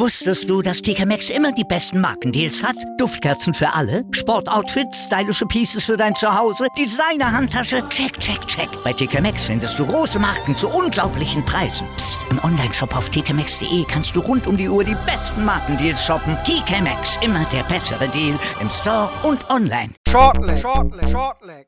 Wusstest 0.00 0.48
du, 0.48 0.62
dass 0.62 0.80
TK 0.80 1.06
Maxx 1.06 1.28
immer 1.28 1.50
die 1.50 1.64
besten 1.64 2.00
Markendeals 2.00 2.62
hat? 2.62 2.76
Duftkerzen 2.98 3.52
für 3.52 3.74
alle, 3.74 4.04
Sportoutfits, 4.12 5.06
stylische 5.06 5.44
Pieces 5.44 5.86
für 5.86 5.96
dein 5.96 6.14
Zuhause, 6.14 6.68
Designer-Handtasche, 6.78 7.82
check, 7.88 8.16
check, 8.20 8.46
check. 8.46 8.68
Bei 8.84 8.92
TK 8.92 9.20
Maxx 9.20 9.46
findest 9.46 9.76
du 9.76 9.84
große 9.84 10.20
Marken 10.20 10.56
zu 10.56 10.68
unglaublichen 10.68 11.44
Preisen. 11.44 11.84
Psst. 11.96 12.20
im 12.30 12.38
Onlineshop 12.44 12.96
auf 12.96 13.08
tkmaxx.de 13.10 13.84
kannst 13.88 14.14
du 14.14 14.20
rund 14.20 14.46
um 14.46 14.56
die 14.56 14.68
Uhr 14.68 14.84
die 14.84 14.96
besten 15.04 15.44
Markendeals 15.44 16.04
shoppen. 16.04 16.38
TK 16.44 16.80
Maxx, 16.80 17.18
immer 17.20 17.44
der 17.52 17.64
bessere 17.64 18.08
Deal 18.08 18.38
im 18.60 18.70
Store 18.70 19.10
und 19.24 19.50
online. 19.50 19.94
Shortleg, 20.08 20.58
shortleg, 20.58 21.08
shortleg. 21.08 21.66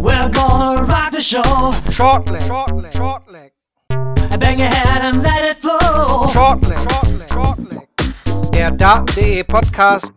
We're 0.00 0.28
gonna 0.30 0.80
rock 0.80 1.12
the 1.12 1.22
show. 1.22 1.72
Shortleg, 1.92 2.42
shortleg, 2.42 2.92
shortleg. 2.92 3.53
Bang 3.88 4.58
your 4.58 4.68
head 4.68 5.04
and 5.04 5.22
let 5.22 5.44
it 5.44 5.56
flow. 5.56 6.26
Shortleg, 6.32 6.78
shortleg, 6.78 7.28
shortleg. 7.28 8.52
Der 8.52 8.70
Daten.de 8.70 9.44
Podcast 9.44 10.12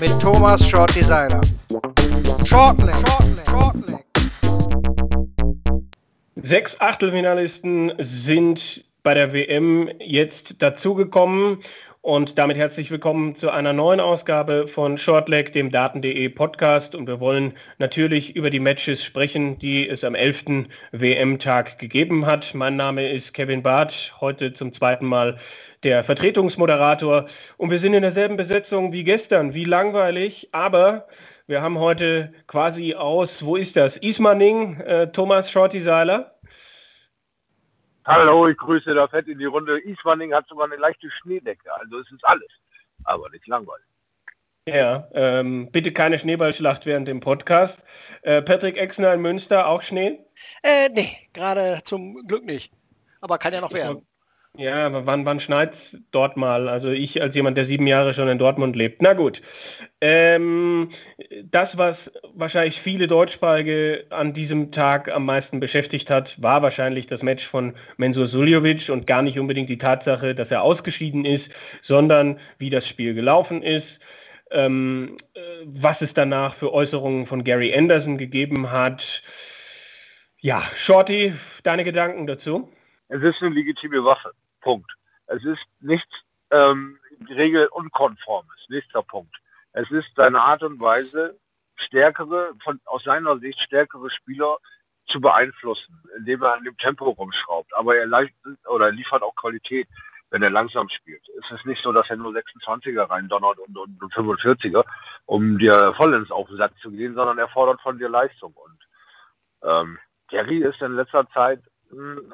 mit 0.00 0.10
Thomas 0.20 0.66
Shorty 0.66 1.02
Seiler. 1.04 1.40
Shortleg, 2.44 2.96
shortleg, 2.96 3.46
shortleg. 3.46 4.04
Sechs 6.36 6.80
Achtelfinalisten 6.80 7.92
sind 7.98 8.84
bei 9.02 9.14
der 9.14 9.32
WM 9.32 9.88
jetzt 10.00 10.60
dazugekommen 10.62 11.58
und 12.02 12.38
damit 12.38 12.56
herzlich 12.56 12.90
willkommen 12.90 13.36
zu 13.36 13.50
einer 13.50 13.72
neuen 13.72 14.00
Ausgabe 14.00 14.68
von 14.68 14.98
Shortleg, 14.98 15.52
dem 15.52 15.70
Daten.de 15.70 16.28
Podcast. 16.28 16.94
Und 16.94 17.06
wir 17.06 17.20
wollen 17.20 17.54
natürlich 17.78 18.36
über 18.36 18.50
die 18.50 18.60
Matches 18.60 19.02
sprechen, 19.02 19.58
die 19.58 19.88
es 19.88 20.04
am 20.04 20.14
11. 20.14 20.66
WM-Tag 20.92 21.78
gegeben 21.78 22.26
hat. 22.26 22.54
Mein 22.54 22.76
Name 22.76 23.08
ist 23.08 23.34
Kevin 23.34 23.62
Barth, 23.62 24.14
heute 24.20 24.54
zum 24.54 24.72
zweiten 24.72 25.06
Mal 25.06 25.38
der 25.82 26.04
Vertretungsmoderator. 26.04 27.26
Und 27.56 27.70
wir 27.70 27.78
sind 27.78 27.94
in 27.94 28.02
derselben 28.02 28.36
Besetzung 28.36 28.92
wie 28.92 29.04
gestern. 29.04 29.52
Wie 29.52 29.64
langweilig, 29.64 30.48
aber 30.52 31.08
wir 31.46 31.62
haben 31.62 31.78
heute 31.78 32.32
quasi 32.46 32.94
aus, 32.94 33.44
wo 33.44 33.56
ist 33.56 33.76
das? 33.76 33.96
Ismaning, 33.96 34.80
äh, 34.80 35.06
Thomas 35.08 35.50
Shorty 35.50 35.80
Seiler. 35.80 36.37
Hallo, 38.10 38.48
ich 38.48 38.56
grüße 38.56 38.94
das 38.94 39.10
Fett 39.10 39.28
in 39.28 39.38
die 39.38 39.44
Runde. 39.44 39.78
Ismaning 39.80 40.32
hat 40.32 40.48
sogar 40.48 40.64
eine 40.64 40.76
leichte 40.76 41.10
Schneedecke, 41.10 41.70
also 41.74 41.98
es 41.98 42.10
ist 42.10 42.24
alles, 42.24 42.48
aber 43.04 43.28
nicht 43.28 43.46
langweilig. 43.46 43.84
Ja, 44.66 45.06
ähm, 45.12 45.70
bitte 45.70 45.92
keine 45.92 46.18
Schneeballschlacht 46.18 46.86
während 46.86 47.06
dem 47.06 47.20
Podcast. 47.20 47.84
Äh, 48.22 48.40
Patrick 48.40 48.78
Exner 48.78 49.12
in 49.12 49.20
Münster, 49.20 49.66
auch 49.66 49.82
Schnee? 49.82 50.24
Äh, 50.62 50.88
nee, 50.94 51.18
gerade 51.34 51.82
zum 51.84 52.26
Glück 52.26 52.46
nicht. 52.46 52.72
Aber 53.20 53.36
kann 53.36 53.52
ja 53.52 53.60
noch 53.60 53.74
werden. 53.74 54.06
Ja, 54.56 54.86
aber 54.86 55.06
wann, 55.06 55.24
wann 55.24 55.38
schneit 55.38 55.76
dort 56.10 56.36
mal? 56.36 56.68
Also 56.68 56.88
ich 56.88 57.22
als 57.22 57.34
jemand, 57.36 57.56
der 57.56 57.64
sieben 57.64 57.86
Jahre 57.86 58.12
schon 58.12 58.28
in 58.28 58.38
Dortmund 58.38 58.74
lebt. 58.74 59.02
Na 59.02 59.12
gut. 59.12 59.40
Ähm, 60.00 60.90
das, 61.44 61.78
was 61.78 62.10
wahrscheinlich 62.34 62.80
viele 62.80 63.06
Deutschsprachige 63.06 64.06
an 64.10 64.32
diesem 64.34 64.72
Tag 64.72 65.12
am 65.14 65.26
meisten 65.26 65.60
beschäftigt 65.60 66.10
hat, 66.10 66.40
war 66.42 66.62
wahrscheinlich 66.62 67.06
das 67.06 67.22
Match 67.22 67.46
von 67.46 67.76
Mensur 67.98 68.26
Suljovic 68.26 68.88
und 68.88 69.06
gar 69.06 69.22
nicht 69.22 69.38
unbedingt 69.38 69.68
die 69.68 69.78
Tatsache, 69.78 70.34
dass 70.34 70.50
er 70.50 70.62
ausgeschieden 70.62 71.24
ist, 71.24 71.50
sondern 71.82 72.40
wie 72.58 72.70
das 72.70 72.88
Spiel 72.88 73.14
gelaufen 73.14 73.62
ist. 73.62 74.00
Ähm, 74.50 75.18
äh, 75.34 75.40
was 75.66 76.02
es 76.02 76.14
danach 76.14 76.54
für 76.56 76.72
Äußerungen 76.72 77.26
von 77.26 77.44
Gary 77.44 77.74
Anderson 77.76 78.18
gegeben 78.18 78.70
hat. 78.72 79.22
Ja, 80.40 80.62
Shorty, 80.76 81.34
deine 81.62 81.84
Gedanken 81.84 82.26
dazu? 82.26 82.72
Es 83.08 83.22
ist 83.22 83.42
eine 83.42 83.54
legitime 83.54 84.04
Waffe. 84.04 84.32
Punkt. 84.60 84.94
Es 85.26 85.44
ist 85.44 85.64
nichts 85.80 86.22
ähm, 86.50 86.98
regelunkonformes. 87.28 88.66
Nächster 88.68 89.02
Punkt. 89.02 89.34
Es 89.72 89.90
ist 89.90 90.10
seine 90.16 90.40
Art 90.40 90.62
und 90.62 90.80
Weise, 90.80 91.38
stärkere, 91.74 92.52
von, 92.62 92.80
aus 92.84 93.04
seiner 93.04 93.38
Sicht 93.38 93.60
stärkere 93.60 94.10
Spieler 94.10 94.58
zu 95.06 95.20
beeinflussen, 95.20 96.02
indem 96.16 96.42
er 96.42 96.54
an 96.54 96.64
dem 96.64 96.76
Tempo 96.76 97.10
rumschraubt. 97.10 97.74
Aber 97.76 97.96
er 97.96 98.28
oder 98.66 98.92
liefert 98.92 99.22
auch 99.22 99.34
Qualität, 99.34 99.88
wenn 100.30 100.42
er 100.42 100.50
langsam 100.50 100.88
spielt. 100.88 101.22
Es 101.40 101.50
ist 101.50 101.64
nicht 101.64 101.82
so, 101.82 101.92
dass 101.92 102.10
er 102.10 102.16
nur 102.16 102.32
26er 102.32 103.08
rein 103.08 103.28
donnert 103.28 103.58
und, 103.58 103.76
und, 103.78 104.02
und 104.02 104.12
45er, 104.12 104.84
um 105.24 105.58
dir 105.58 105.94
vollends 105.96 106.30
auf 106.30 106.48
den 106.48 106.58
Satz 106.58 106.74
zu 106.82 106.90
gehen, 106.90 107.14
sondern 107.14 107.38
er 107.38 107.48
fordert 107.48 107.80
von 107.80 107.98
dir 107.98 108.10
Leistung. 108.10 108.52
Und 108.52 108.78
ähm, 109.62 109.98
Gary 110.28 110.58
ist 110.58 110.82
in 110.82 110.94
letzter 110.96 111.26
Zeit 111.30 111.62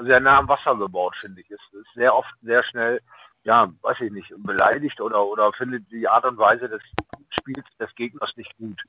sehr 0.03 0.21
nah 0.21 0.39
am 0.39 0.49
Wasser 0.49 0.77
gebaut, 0.77 1.17
finde 1.17 1.41
ich. 1.41 1.51
Ist, 1.51 1.73
ist 1.73 1.95
sehr 1.95 2.15
oft 2.15 2.35
sehr 2.43 2.63
schnell, 2.63 3.01
ja, 3.45 3.73
weiß 3.83 4.01
ich 4.01 4.13
nicht, 4.13 4.33
beleidigt 4.39 5.01
oder, 5.01 5.25
oder 5.25 5.53
findet 5.53 5.91
die 5.91 6.09
Art 6.09 6.25
und 6.25 6.39
Weise 6.39 6.69
des 6.69 6.83
Spiels 7.31 7.65
des 7.79 7.95
Gegners 7.95 8.37
nicht 8.37 8.57
gut. 8.57 8.83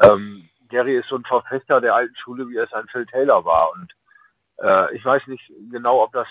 Ähm, 0.00 0.48
Gary 0.68 0.96
ist 0.96 1.08
so 1.08 1.16
ein 1.16 1.24
Verfechter 1.24 1.80
der 1.80 1.94
alten 1.94 2.16
Schule, 2.16 2.48
wie 2.48 2.56
es 2.56 2.72
ein 2.72 2.86
Phil 2.88 3.06
Taylor 3.06 3.44
war. 3.44 3.72
Und 3.72 3.94
äh, 4.58 4.94
ich 4.94 5.04
weiß 5.04 5.26
nicht 5.26 5.52
genau, 5.70 6.02
ob 6.02 6.12
das 6.12 6.28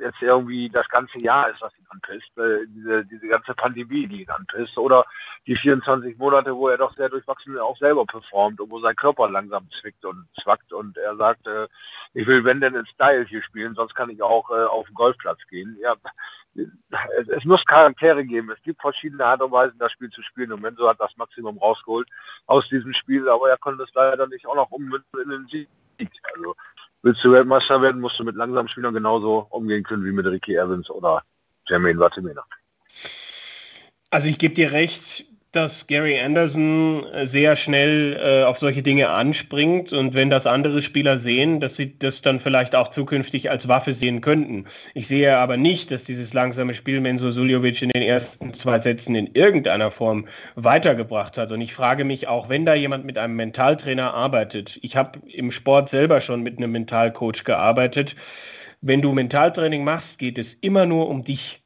jetzt 0.00 0.20
irgendwie 0.20 0.68
das 0.68 0.88
ganze 0.88 1.18
Jahr 1.18 1.50
ist, 1.50 1.60
was 1.60 1.76
ihn 1.78 1.86
anpisst, 1.88 2.36
äh, 2.38 2.66
diese, 2.68 3.04
diese 3.04 3.28
ganze 3.28 3.54
Pandemie, 3.54 4.06
die 4.06 4.22
ihn 4.22 4.30
anpisst, 4.30 4.76
oder 4.78 5.04
die 5.46 5.56
24 5.56 6.16
Monate, 6.18 6.54
wo 6.54 6.68
er 6.68 6.78
doch 6.78 6.94
sehr 6.96 7.08
durchwachsen 7.08 7.58
auch 7.58 7.76
selber 7.78 8.04
performt 8.04 8.60
und 8.60 8.70
wo 8.70 8.80
sein 8.80 8.96
Körper 8.96 9.30
langsam 9.30 9.68
zwickt 9.70 10.04
und 10.04 10.26
zwackt 10.40 10.72
und 10.72 10.96
er 10.98 11.16
sagt, 11.16 11.46
äh, 11.46 11.68
ich 12.14 12.26
will 12.26 12.44
wenn 12.44 12.60
denn 12.60 12.74
in 12.74 12.86
Style 12.86 13.24
hier 13.24 13.42
spielen, 13.42 13.74
sonst 13.74 13.94
kann 13.94 14.10
ich 14.10 14.22
auch 14.22 14.50
äh, 14.50 14.64
auf 14.64 14.86
den 14.86 14.94
Golfplatz 14.94 15.40
gehen. 15.48 15.76
Ja, 15.80 15.94
es, 16.54 17.28
es, 17.28 17.44
muss 17.44 17.64
Charaktere 17.64 18.24
geben. 18.24 18.50
Es 18.50 18.62
gibt 18.62 18.80
verschiedene 18.80 19.24
Art 19.24 19.42
und 19.42 19.52
Weisen, 19.52 19.78
das 19.78 19.92
Spiel 19.92 20.10
zu 20.10 20.22
spielen. 20.22 20.52
Und 20.52 20.62
Menzo 20.62 20.88
hat 20.88 21.00
das 21.00 21.16
Maximum 21.16 21.58
rausgeholt 21.58 22.08
aus 22.46 22.68
diesem 22.68 22.92
Spiel, 22.94 23.28
aber 23.28 23.50
er 23.50 23.58
konnte 23.58 23.84
es 23.84 23.92
leider 23.94 24.26
nicht 24.26 24.46
auch 24.46 24.56
noch 24.56 24.70
ummünzen 24.70 25.20
in 25.22 25.30
den 25.30 25.46
Sieg. 25.48 25.68
Also 26.34 26.54
willst 27.06 27.22
du 27.22 27.30
Weltmeister 27.30 27.80
werden, 27.80 28.00
musst 28.00 28.18
du 28.18 28.24
mit 28.24 28.34
langsamen 28.34 28.68
Spielern 28.68 28.92
genauso 28.92 29.46
umgehen 29.50 29.84
können 29.84 30.04
wie 30.04 30.12
mit 30.12 30.26
Ricky 30.26 30.56
Evans 30.56 30.90
oder 30.90 31.22
Jermaine 31.68 32.00
Vatimena. 32.00 32.44
Also 34.10 34.26
ich 34.28 34.38
gebe 34.38 34.54
dir 34.54 34.72
recht, 34.72 35.24
dass 35.56 35.86
Gary 35.86 36.20
Anderson 36.20 37.04
äh, 37.12 37.26
sehr 37.26 37.56
schnell 37.56 38.16
äh, 38.22 38.44
auf 38.44 38.58
solche 38.58 38.82
Dinge 38.82 39.08
anspringt 39.08 39.92
und 39.92 40.14
wenn 40.14 40.28
das 40.28 40.46
andere 40.46 40.82
Spieler 40.82 41.18
sehen, 41.18 41.60
dass 41.60 41.76
sie 41.76 41.98
das 41.98 42.20
dann 42.20 42.40
vielleicht 42.40 42.76
auch 42.76 42.90
zukünftig 42.90 43.50
als 43.50 43.66
Waffe 43.66 43.94
sehen 43.94 44.20
könnten. 44.20 44.66
Ich 44.94 45.08
sehe 45.08 45.36
aber 45.36 45.56
nicht, 45.56 45.90
dass 45.90 46.04
dieses 46.04 46.34
langsame 46.34 46.74
Spiel 46.74 47.00
Menzo 47.00 47.32
Suljovic 47.32 47.80
in 47.80 47.88
den 47.88 48.02
ersten 48.02 48.52
zwei 48.54 48.78
Sätzen 48.78 49.14
in 49.14 49.30
irgendeiner 49.32 49.90
Form 49.90 50.28
weitergebracht 50.54 51.36
hat. 51.38 51.50
Und 51.50 51.62
ich 51.62 51.72
frage 51.72 52.04
mich 52.04 52.28
auch, 52.28 52.48
wenn 52.48 52.66
da 52.66 52.74
jemand 52.74 53.06
mit 53.06 53.16
einem 53.16 53.36
Mentaltrainer 53.36 54.12
arbeitet, 54.12 54.78
ich 54.82 54.94
habe 54.94 55.18
im 55.26 55.50
Sport 55.50 55.88
selber 55.88 56.20
schon 56.20 56.42
mit 56.42 56.58
einem 56.58 56.72
Mentalcoach 56.72 57.44
gearbeitet, 57.44 58.14
wenn 58.82 59.00
du 59.02 59.12
Mentaltraining 59.12 59.84
machst, 59.84 60.18
geht 60.18 60.38
es 60.38 60.54
immer 60.60 60.86
nur 60.86 61.08
um 61.08 61.24
dich 61.24 61.65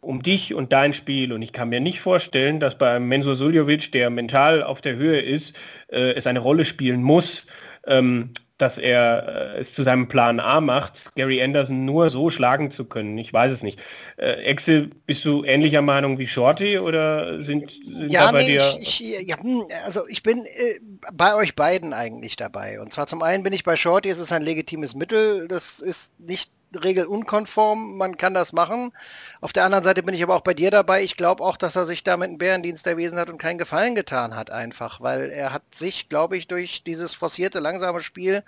um 0.00 0.22
dich 0.22 0.54
und 0.54 0.72
dein 0.72 0.94
Spiel. 0.94 1.32
Und 1.32 1.42
ich 1.42 1.52
kann 1.52 1.68
mir 1.68 1.80
nicht 1.80 2.00
vorstellen, 2.00 2.60
dass 2.60 2.78
bei 2.78 2.98
Mensur 3.00 3.36
Suljovic, 3.36 3.92
der 3.92 4.10
mental 4.10 4.62
auf 4.62 4.80
der 4.80 4.96
Höhe 4.96 5.20
ist, 5.20 5.54
äh, 5.88 6.12
es 6.14 6.26
eine 6.26 6.40
Rolle 6.40 6.64
spielen 6.64 7.02
muss, 7.02 7.42
ähm, 7.86 8.32
dass 8.58 8.76
er 8.76 9.54
äh, 9.56 9.60
es 9.60 9.72
zu 9.72 9.84
seinem 9.84 10.08
Plan 10.08 10.40
A 10.40 10.60
macht, 10.60 11.14
Gary 11.14 11.42
Anderson 11.42 11.84
nur 11.84 12.10
so 12.10 12.28
schlagen 12.28 12.70
zu 12.70 12.84
können. 12.84 13.16
Ich 13.16 13.32
weiß 13.32 13.52
es 13.52 13.62
nicht. 13.62 13.78
Äh, 14.16 14.32
Exe, 14.42 14.90
bist 15.06 15.24
du 15.24 15.44
ähnlicher 15.44 15.80
Meinung 15.80 16.18
wie 16.18 16.26
Shorty 16.26 16.78
oder 16.78 17.38
sind, 17.38 17.70
sind 17.70 18.12
ja, 18.12 18.26
da 18.26 18.32
bei 18.32 18.42
nee, 18.42 18.48
dir... 18.48 18.76
Ich, 18.80 19.02
ich, 19.02 19.28
ja, 19.28 19.40
hm, 19.40 19.62
also 19.84 20.06
ich 20.08 20.24
bin 20.24 20.44
äh, 20.44 20.80
bei 21.12 21.34
euch 21.34 21.54
beiden 21.54 21.92
eigentlich 21.92 22.36
dabei. 22.36 22.80
Und 22.80 22.92
zwar 22.92 23.06
zum 23.06 23.22
einen 23.22 23.44
bin 23.44 23.52
ich 23.52 23.62
bei 23.62 23.76
Shorty, 23.76 24.10
es 24.10 24.18
ist 24.18 24.32
ein 24.32 24.42
legitimes 24.42 24.94
Mittel. 24.94 25.46
Das 25.46 25.78
ist 25.78 26.18
nicht 26.18 26.50
regelunkonform, 26.74 27.96
man 27.96 28.16
kann 28.16 28.34
das 28.34 28.52
machen. 28.52 28.92
Auf 29.40 29.52
der 29.52 29.64
anderen 29.64 29.84
Seite 29.84 30.02
bin 30.02 30.14
ich 30.14 30.22
aber 30.22 30.34
auch 30.34 30.42
bei 30.42 30.54
dir 30.54 30.70
dabei. 30.70 31.02
Ich 31.02 31.16
glaube 31.16 31.42
auch, 31.42 31.56
dass 31.56 31.76
er 31.76 31.86
sich 31.86 32.04
damit 32.04 32.28
einen 32.28 32.38
Bärendienst 32.38 32.86
erwiesen 32.86 33.18
hat 33.18 33.30
und 33.30 33.38
keinen 33.38 33.58
Gefallen 33.58 33.94
getan 33.94 34.36
hat 34.36 34.50
einfach, 34.50 35.00
weil 35.00 35.30
er 35.30 35.52
hat 35.52 35.62
sich, 35.74 36.08
glaube 36.08 36.36
ich, 36.36 36.48
durch 36.48 36.82
dieses 36.84 37.14
forcierte, 37.14 37.60
langsame 37.60 38.02
Spiel 38.02 38.44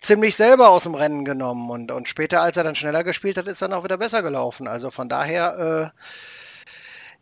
ziemlich 0.00 0.36
selber 0.36 0.68
aus 0.68 0.82
dem 0.82 0.94
Rennen 0.94 1.24
genommen 1.24 1.70
und, 1.70 1.90
und 1.90 2.08
später, 2.08 2.42
als 2.42 2.56
er 2.56 2.64
dann 2.64 2.76
schneller 2.76 3.04
gespielt 3.04 3.38
hat, 3.38 3.46
ist 3.46 3.62
dann 3.62 3.72
auch 3.72 3.84
wieder 3.84 3.98
besser 3.98 4.22
gelaufen. 4.22 4.68
Also 4.68 4.90
von 4.90 5.08
daher, 5.08 5.92
äh, 5.94 6.00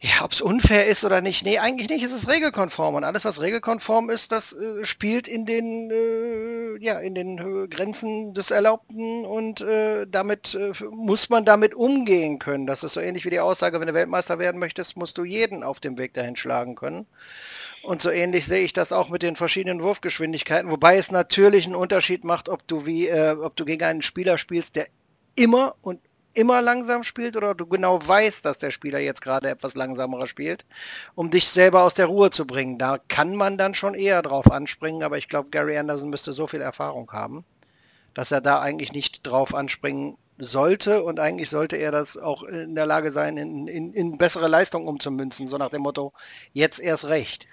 ja, 0.05 0.25
ob 0.25 0.33
es 0.33 0.41
unfair 0.41 0.89
ist 0.89 1.05
oder 1.05 1.21
nicht. 1.21 1.45
Nee, 1.45 1.61
eigentlich 1.61 1.89
nicht. 1.89 2.03
Es 2.03 2.13
ist 2.13 2.29
regelkonform. 2.29 2.97
Und 2.97 3.05
alles, 3.05 3.25
was 3.25 3.41
regelkonform 3.41 4.11
ist, 4.11 4.33
das 4.33 4.53
äh, 4.53 4.85
spielt 4.85 5.29
in 5.29 5.47
den, 5.47 5.93
äh, 5.93 6.85
ja, 6.85 6.99
in 6.99 7.15
den 7.15 7.39
äh, 7.39 7.69
Grenzen 7.69 8.35
des 8.35 8.51
Erlaubten 8.51 9.25
und 9.25 9.61
äh, 9.61 10.05
damit 10.11 10.57
äh, 10.57 10.73
muss 10.91 11.31
man 11.31 11.45
damit 11.45 11.77
umgehen 11.77 12.41
können. 12.41 12.67
Das 12.67 12.83
ist 12.83 12.95
so 12.95 13.01
ähnlich 13.01 13.25
wie 13.25 13.31
die 13.31 13.39
Aussage, 13.39 13.79
wenn 13.79 13.87
du 13.87 13.95
Weltmeister 13.95 14.41
werden 14.41 14.59
möchtest, 14.59 14.97
musst 14.97 15.19
du 15.19 15.25
jeden 15.25 15.63
auf 15.63 15.79
dem 15.79 15.97
Weg 15.99 16.15
dahin 16.15 16.35
schlagen 16.35 16.75
können. 16.75 17.07
Und 17.85 18.03
so 18.03 18.11
ähnlich 18.11 18.45
sehe 18.45 18.65
ich 18.65 18.73
das 18.73 18.91
auch 18.91 19.09
mit 19.09 19.23
den 19.23 19.37
verschiedenen 19.37 19.85
Wurfgeschwindigkeiten, 19.85 20.73
wobei 20.73 20.97
es 20.97 21.13
natürlich 21.13 21.67
einen 21.67 21.77
Unterschied 21.77 22.25
macht, 22.25 22.49
ob 22.49 22.67
du 22.67 22.87
wie, 22.87 23.07
äh, 23.07 23.37
ob 23.41 23.55
du 23.55 23.65
gegen 23.65 23.85
einen 23.85 24.03
Spieler 24.03 24.37
spielst, 24.37 24.75
der 24.75 24.89
immer 25.37 25.77
und 25.81 26.01
immer 26.35 26.63
langsam 26.63 27.03
spielt 27.03 27.37
oder 27.37 27.55
du 27.55 27.67
genau 27.67 27.99
weißt, 28.07 28.45
dass 28.45 28.59
der 28.59 28.71
Spieler 28.71 28.99
jetzt 28.99 29.23
gerade 29.23 29.49
etwas 29.49 29.75
langsamerer 29.75 30.27
spielt, 30.27 30.65
um 31.15 31.31
dich 31.31 31.49
selber 31.49 31.83
aus 31.83 31.95
der 31.95 32.07
Ruhe 32.07 32.31
zu 32.31 32.47
bringen. 32.47 32.79
Da 32.79 32.99
kann 33.09 33.35
man 33.37 33.59
dann 33.59 33.75
schon 33.75 33.95
eher 33.95 34.23
drauf 34.23 34.51
anspringen, 34.51 35.03
aber 35.03 35.19
ich 35.19 35.29
glaube, 35.29 35.51
Gary 35.51 35.77
Anderson 35.77 36.11
müsste 36.11 36.33
so 36.33 36.47
viel 36.47 36.61
Erfahrung 36.61 37.11
haben, 37.13 37.45
dass 38.15 38.31
er 38.31 38.41
da 38.41 38.61
eigentlich 38.61 38.93
nicht 38.93 39.27
drauf 39.27 39.55
anspringen 39.55 40.17
sollte 40.39 41.03
und 41.03 41.21
eigentlich 41.21 41.51
sollte 41.51 41.77
er 41.77 41.93
das 41.93 42.17
auch 42.17 42.43
in 42.43 42.75
der 42.75 42.87
Lage 42.87 43.13
sein, 43.13 43.37
in, 43.37 43.69
in, 43.69 43.93
in 43.93 44.19
bessere 44.19 44.49
Leistung 44.49 44.87
umzumünzen, 44.87 45.47
so 45.47 45.59
nach 45.59 45.71
dem 45.71 45.83
Motto, 45.83 46.13
jetzt 46.53 46.81
erst 46.81 47.07
recht. 47.07 47.47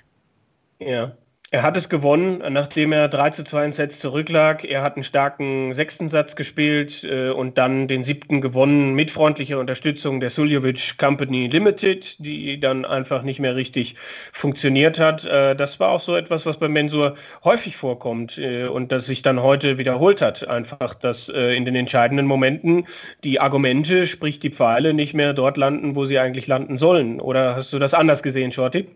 Ja, 0.79 1.17
er 1.51 1.63
hat 1.63 1.75
es 1.77 1.89
gewonnen, 1.89 2.43
nachdem 2.51 2.91
er 2.91 3.07
3 3.07 3.31
zu 3.31 3.43
2 3.43 3.65
in 3.65 3.73
Sets 3.73 3.99
zurücklag. 3.99 4.63
Er 4.63 4.83
hat 4.83 4.95
einen 4.95 5.03
starken 5.03 5.73
sechsten 5.73 6.09
Satz 6.09 6.35
gespielt 6.35 7.03
äh, 7.03 7.31
und 7.31 7.57
dann 7.57 7.87
den 7.87 8.03
siebten 8.03 8.39
gewonnen 8.39 8.93
mit 8.93 9.09
freundlicher 9.09 9.57
Unterstützung 9.57 10.19
der 10.19 10.29
Suljovic 10.29 10.99
Company 10.99 11.47
Limited, 11.47 12.17
die 12.19 12.59
dann 12.59 12.85
einfach 12.85 13.23
nicht 13.23 13.39
mehr 13.39 13.55
richtig 13.55 13.95
funktioniert 14.31 14.99
hat. 14.99 15.25
Äh, 15.25 15.55
das 15.55 15.79
war 15.79 15.89
auch 15.89 16.01
so 16.01 16.15
etwas, 16.15 16.45
was 16.45 16.57
bei 16.57 16.69
Mensur 16.69 17.15
häufig 17.43 17.75
vorkommt 17.75 18.37
äh, 18.37 18.67
und 18.67 18.91
das 18.91 19.07
sich 19.07 19.23
dann 19.23 19.41
heute 19.41 19.79
wiederholt 19.79 20.21
hat. 20.21 20.47
Einfach, 20.47 20.93
dass 20.93 21.29
äh, 21.29 21.55
in 21.55 21.65
den 21.65 21.75
entscheidenden 21.75 22.27
Momenten 22.27 22.85
die 23.23 23.39
Argumente, 23.39 24.05
sprich 24.05 24.39
die 24.39 24.51
Pfeile, 24.51 24.93
nicht 24.93 25.15
mehr 25.15 25.33
dort 25.33 25.57
landen, 25.57 25.95
wo 25.95 26.05
sie 26.05 26.19
eigentlich 26.19 26.45
landen 26.45 26.77
sollen. 26.77 27.19
Oder 27.19 27.55
hast 27.55 27.73
du 27.73 27.79
das 27.79 27.95
anders 27.95 28.21
gesehen, 28.21 28.51
Shorty? 28.51 28.87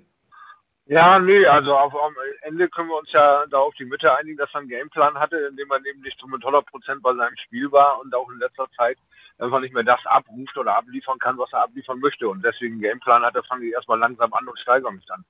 Ja, 0.86 1.18
nee, 1.18 1.46
also 1.46 1.76
auf, 1.78 1.94
am 1.96 2.14
Ende 2.42 2.68
können 2.68 2.90
wir 2.90 2.98
uns 2.98 3.12
ja 3.14 3.46
da 3.50 3.58
auf 3.58 3.74
die 3.76 3.86
Mitte 3.86 4.18
einigen, 4.18 4.38
dass 4.38 4.50
er 4.54 4.60
einen 4.60 4.68
Gameplan 4.68 5.18
hatte, 5.18 5.38
in 5.38 5.56
dem 5.56 5.70
man 5.70 5.84
eben 5.86 6.02
nicht 6.02 6.22
mit 6.28 6.42
100 6.44 6.66
Prozent 6.66 7.02
bei 7.02 7.14
seinem 7.14 7.38
Spiel 7.38 7.72
war 7.72 8.02
und 8.02 8.14
auch 8.14 8.30
in 8.30 8.40
letzter 8.40 8.68
Zeit 8.78 8.98
einfach 9.38 9.62
nicht 9.62 9.74
mehr 9.74 9.84
das 9.84 10.06
abruft 10.06 10.58
oder 10.58 10.76
abliefern 10.76 11.18
kann, 11.20 11.38
was 11.38 11.54
er 11.54 11.64
abliefern 11.64 12.00
möchte. 12.00 12.28
Und 12.28 12.44
deswegen 12.44 12.82
Gameplan 12.82 13.24
hatte, 13.24 13.44
fange 13.44 13.66
ich 13.66 13.72
erstmal 13.74 13.98
langsam 13.98 14.34
an 14.34 14.46
und 14.46 14.60
steigere 14.60 14.92
mich 14.92 15.06
dann 15.06 15.24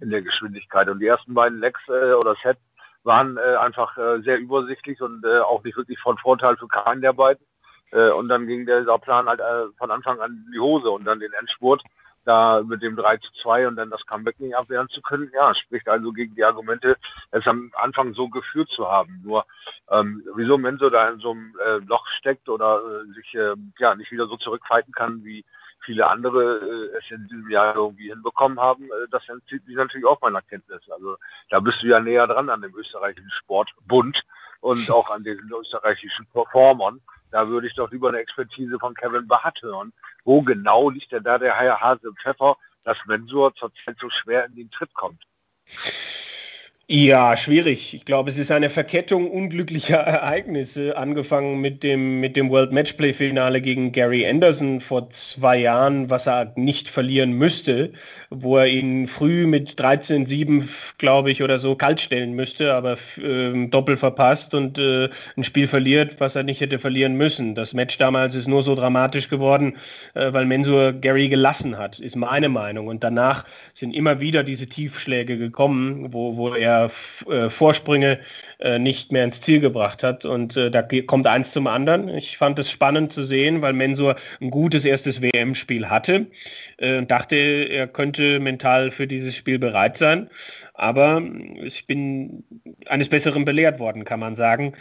in 0.00 0.08
der 0.08 0.22
Geschwindigkeit. 0.22 0.88
Und 0.88 1.00
die 1.00 1.06
ersten 1.06 1.34
beiden 1.34 1.60
Lecks 1.60 1.82
äh, 1.88 2.14
oder 2.14 2.34
Set 2.42 2.56
waren 3.02 3.36
äh, 3.36 3.56
einfach 3.56 3.98
äh, 3.98 4.22
sehr 4.22 4.38
übersichtlich 4.38 5.02
und 5.02 5.22
äh, 5.26 5.40
auch 5.40 5.62
nicht 5.64 5.76
wirklich 5.76 5.98
von 6.00 6.16
Vorteil 6.16 6.56
für 6.56 6.68
keinen 6.68 7.02
der 7.02 7.12
beiden. 7.12 7.44
Äh, 7.92 8.08
und 8.08 8.28
dann 8.28 8.46
ging 8.46 8.64
der 8.64 8.82
Plan 8.98 9.28
halt 9.28 9.40
äh, 9.40 9.66
von 9.76 9.90
Anfang 9.90 10.18
an 10.20 10.44
in 10.46 10.52
die 10.52 10.60
Hose 10.60 10.90
und 10.90 11.04
dann 11.04 11.20
den 11.20 11.32
Endspurt 11.34 11.82
da 12.24 12.62
mit 12.62 12.82
dem 12.82 12.96
3 12.96 13.18
zu 13.18 13.32
2 13.32 13.68
und 13.68 13.76
dann 13.76 13.90
das 13.90 14.06
Comeback 14.06 14.40
nicht 14.40 14.56
abwehren 14.56 14.88
zu 14.88 15.02
können. 15.02 15.30
Ja, 15.34 15.54
spricht 15.54 15.88
also 15.88 16.12
gegen 16.12 16.34
die 16.34 16.44
Argumente, 16.44 16.96
es 17.30 17.46
am 17.46 17.70
Anfang 17.74 18.14
so 18.14 18.28
geführt 18.28 18.70
zu 18.70 18.90
haben. 18.90 19.20
Nur 19.24 19.46
ähm, 19.90 20.26
wieso 20.34 20.58
Menso 20.58 20.90
da 20.90 21.08
in 21.10 21.20
so 21.20 21.32
einem 21.32 21.54
äh, 21.64 21.78
Loch 21.86 22.06
steckt 22.06 22.48
oder 22.48 22.78
äh, 22.78 23.12
sich 23.14 23.34
äh, 23.34 23.54
ja 23.78 23.94
nicht 23.94 24.10
wieder 24.10 24.26
so 24.26 24.36
zurückfalten 24.36 24.92
kann, 24.92 25.24
wie 25.24 25.44
viele 25.84 26.08
andere 26.08 26.56
äh, 26.56 26.98
es 26.98 27.10
in 27.10 27.26
diesem 27.28 27.50
Jahr 27.50 27.76
irgendwie 27.76 28.08
hinbekommen 28.08 28.58
haben, 28.58 28.84
äh, 28.84 29.08
das 29.10 29.28
entzieht 29.28 29.66
mich 29.66 29.76
natürlich 29.76 30.06
auch 30.06 30.20
meiner 30.20 30.42
Kenntnis. 30.42 30.80
Also 30.90 31.16
da 31.50 31.60
bist 31.60 31.82
du 31.82 31.86
ja 31.88 32.00
näher 32.00 32.26
dran 32.26 32.48
an 32.48 32.62
dem 32.62 32.74
österreichischen 32.74 33.30
Sportbund 33.30 34.24
und 34.60 34.90
auch 34.90 35.10
an 35.10 35.24
den 35.24 35.38
österreichischen 35.52 36.26
Performern. 36.26 37.00
Da 37.34 37.48
würde 37.48 37.66
ich 37.66 37.74
doch 37.74 37.90
lieber 37.90 38.10
eine 38.10 38.18
Expertise 38.18 38.78
von 38.78 38.94
Kevin 38.94 39.26
Barth 39.26 39.60
hören. 39.60 39.92
Wo 40.22 40.42
genau 40.42 40.88
liegt 40.88 41.10
denn 41.10 41.24
da 41.24 41.36
der 41.36 41.58
Herr 41.58 41.80
Hase 41.80 42.12
Pfeffer, 42.22 42.56
dass 42.84 42.96
Mensur 43.06 43.52
zurzeit 43.56 43.96
so 44.00 44.08
schwer 44.08 44.46
in 44.46 44.54
den 44.54 44.70
Tritt 44.70 44.94
kommt? 44.94 45.20
Ja, 46.86 47.34
schwierig. 47.38 47.94
Ich 47.94 48.04
glaube, 48.04 48.30
es 48.30 48.36
ist 48.36 48.50
eine 48.50 48.68
Verkettung 48.68 49.30
unglücklicher 49.30 49.96
Ereignisse, 50.06 50.98
angefangen 50.98 51.62
mit 51.62 51.82
dem, 51.82 52.20
mit 52.20 52.36
dem 52.36 52.50
World 52.50 52.72
Matchplay 52.72 53.14
Finale 53.14 53.62
gegen 53.62 53.90
Gary 53.90 54.26
Anderson 54.26 54.82
vor 54.82 55.08
zwei 55.08 55.56
Jahren, 55.56 56.10
was 56.10 56.26
er 56.26 56.52
nicht 56.56 56.90
verlieren 56.90 57.32
müsste, 57.32 57.94
wo 58.28 58.58
er 58.58 58.66
ihn 58.66 59.08
früh 59.08 59.46
mit 59.46 59.80
13-7, 59.80 60.68
glaube 60.98 61.30
ich, 61.30 61.42
oder 61.42 61.58
so 61.58 61.74
kalt 61.74 62.02
stellen 62.02 62.34
müsste, 62.34 62.74
aber 62.74 62.98
äh, 63.16 63.66
doppel 63.68 63.96
verpasst 63.96 64.52
und 64.52 64.76
äh, 64.76 65.08
ein 65.38 65.44
Spiel 65.44 65.68
verliert, 65.68 66.16
was 66.18 66.36
er 66.36 66.42
nicht 66.42 66.60
hätte 66.60 66.78
verlieren 66.78 67.16
müssen. 67.16 67.54
Das 67.54 67.72
Match 67.72 67.96
damals 67.96 68.34
ist 68.34 68.46
nur 68.46 68.62
so 68.62 68.74
dramatisch 68.74 69.30
geworden, 69.30 69.78
äh, 70.12 70.34
weil 70.34 70.44
Mensur 70.44 70.92
Gary 70.92 71.30
gelassen 71.30 71.78
hat, 71.78 71.98
ist 71.98 72.14
meine 72.16 72.50
Meinung. 72.50 72.88
Und 72.88 73.02
danach 73.02 73.46
sind 73.72 73.96
immer 73.96 74.20
wieder 74.20 74.42
diese 74.44 74.66
Tiefschläge 74.66 75.38
gekommen, 75.38 76.12
wo, 76.12 76.36
wo 76.36 76.50
er 76.54 76.73
äh, 76.82 77.50
Vorsprünge 77.50 78.20
äh, 78.58 78.78
nicht 78.78 79.12
mehr 79.12 79.24
ins 79.24 79.40
Ziel 79.40 79.60
gebracht 79.60 80.02
hat. 80.02 80.24
Und 80.24 80.56
äh, 80.56 80.70
da 80.70 80.82
kommt 81.06 81.26
eins 81.26 81.52
zum 81.52 81.66
anderen. 81.66 82.08
Ich 82.08 82.36
fand 82.36 82.58
es 82.58 82.70
spannend 82.70 83.12
zu 83.12 83.24
sehen, 83.24 83.62
weil 83.62 83.72
Mensur 83.72 84.16
ein 84.40 84.50
gutes 84.50 84.84
erstes 84.84 85.20
WM-Spiel 85.20 85.88
hatte. 85.88 86.26
Dachte, 87.06 87.36
er 87.36 87.86
könnte 87.86 88.40
mental 88.40 88.90
für 88.90 89.06
dieses 89.06 89.36
Spiel 89.36 89.60
bereit 89.60 89.96
sein. 89.96 90.28
Aber 90.74 91.22
ich 91.62 91.86
bin 91.86 92.42
eines 92.86 93.08
Besseren 93.08 93.44
belehrt 93.44 93.78
worden, 93.78 94.04
kann 94.04 94.18
man 94.18 94.34
sagen. 94.34 94.74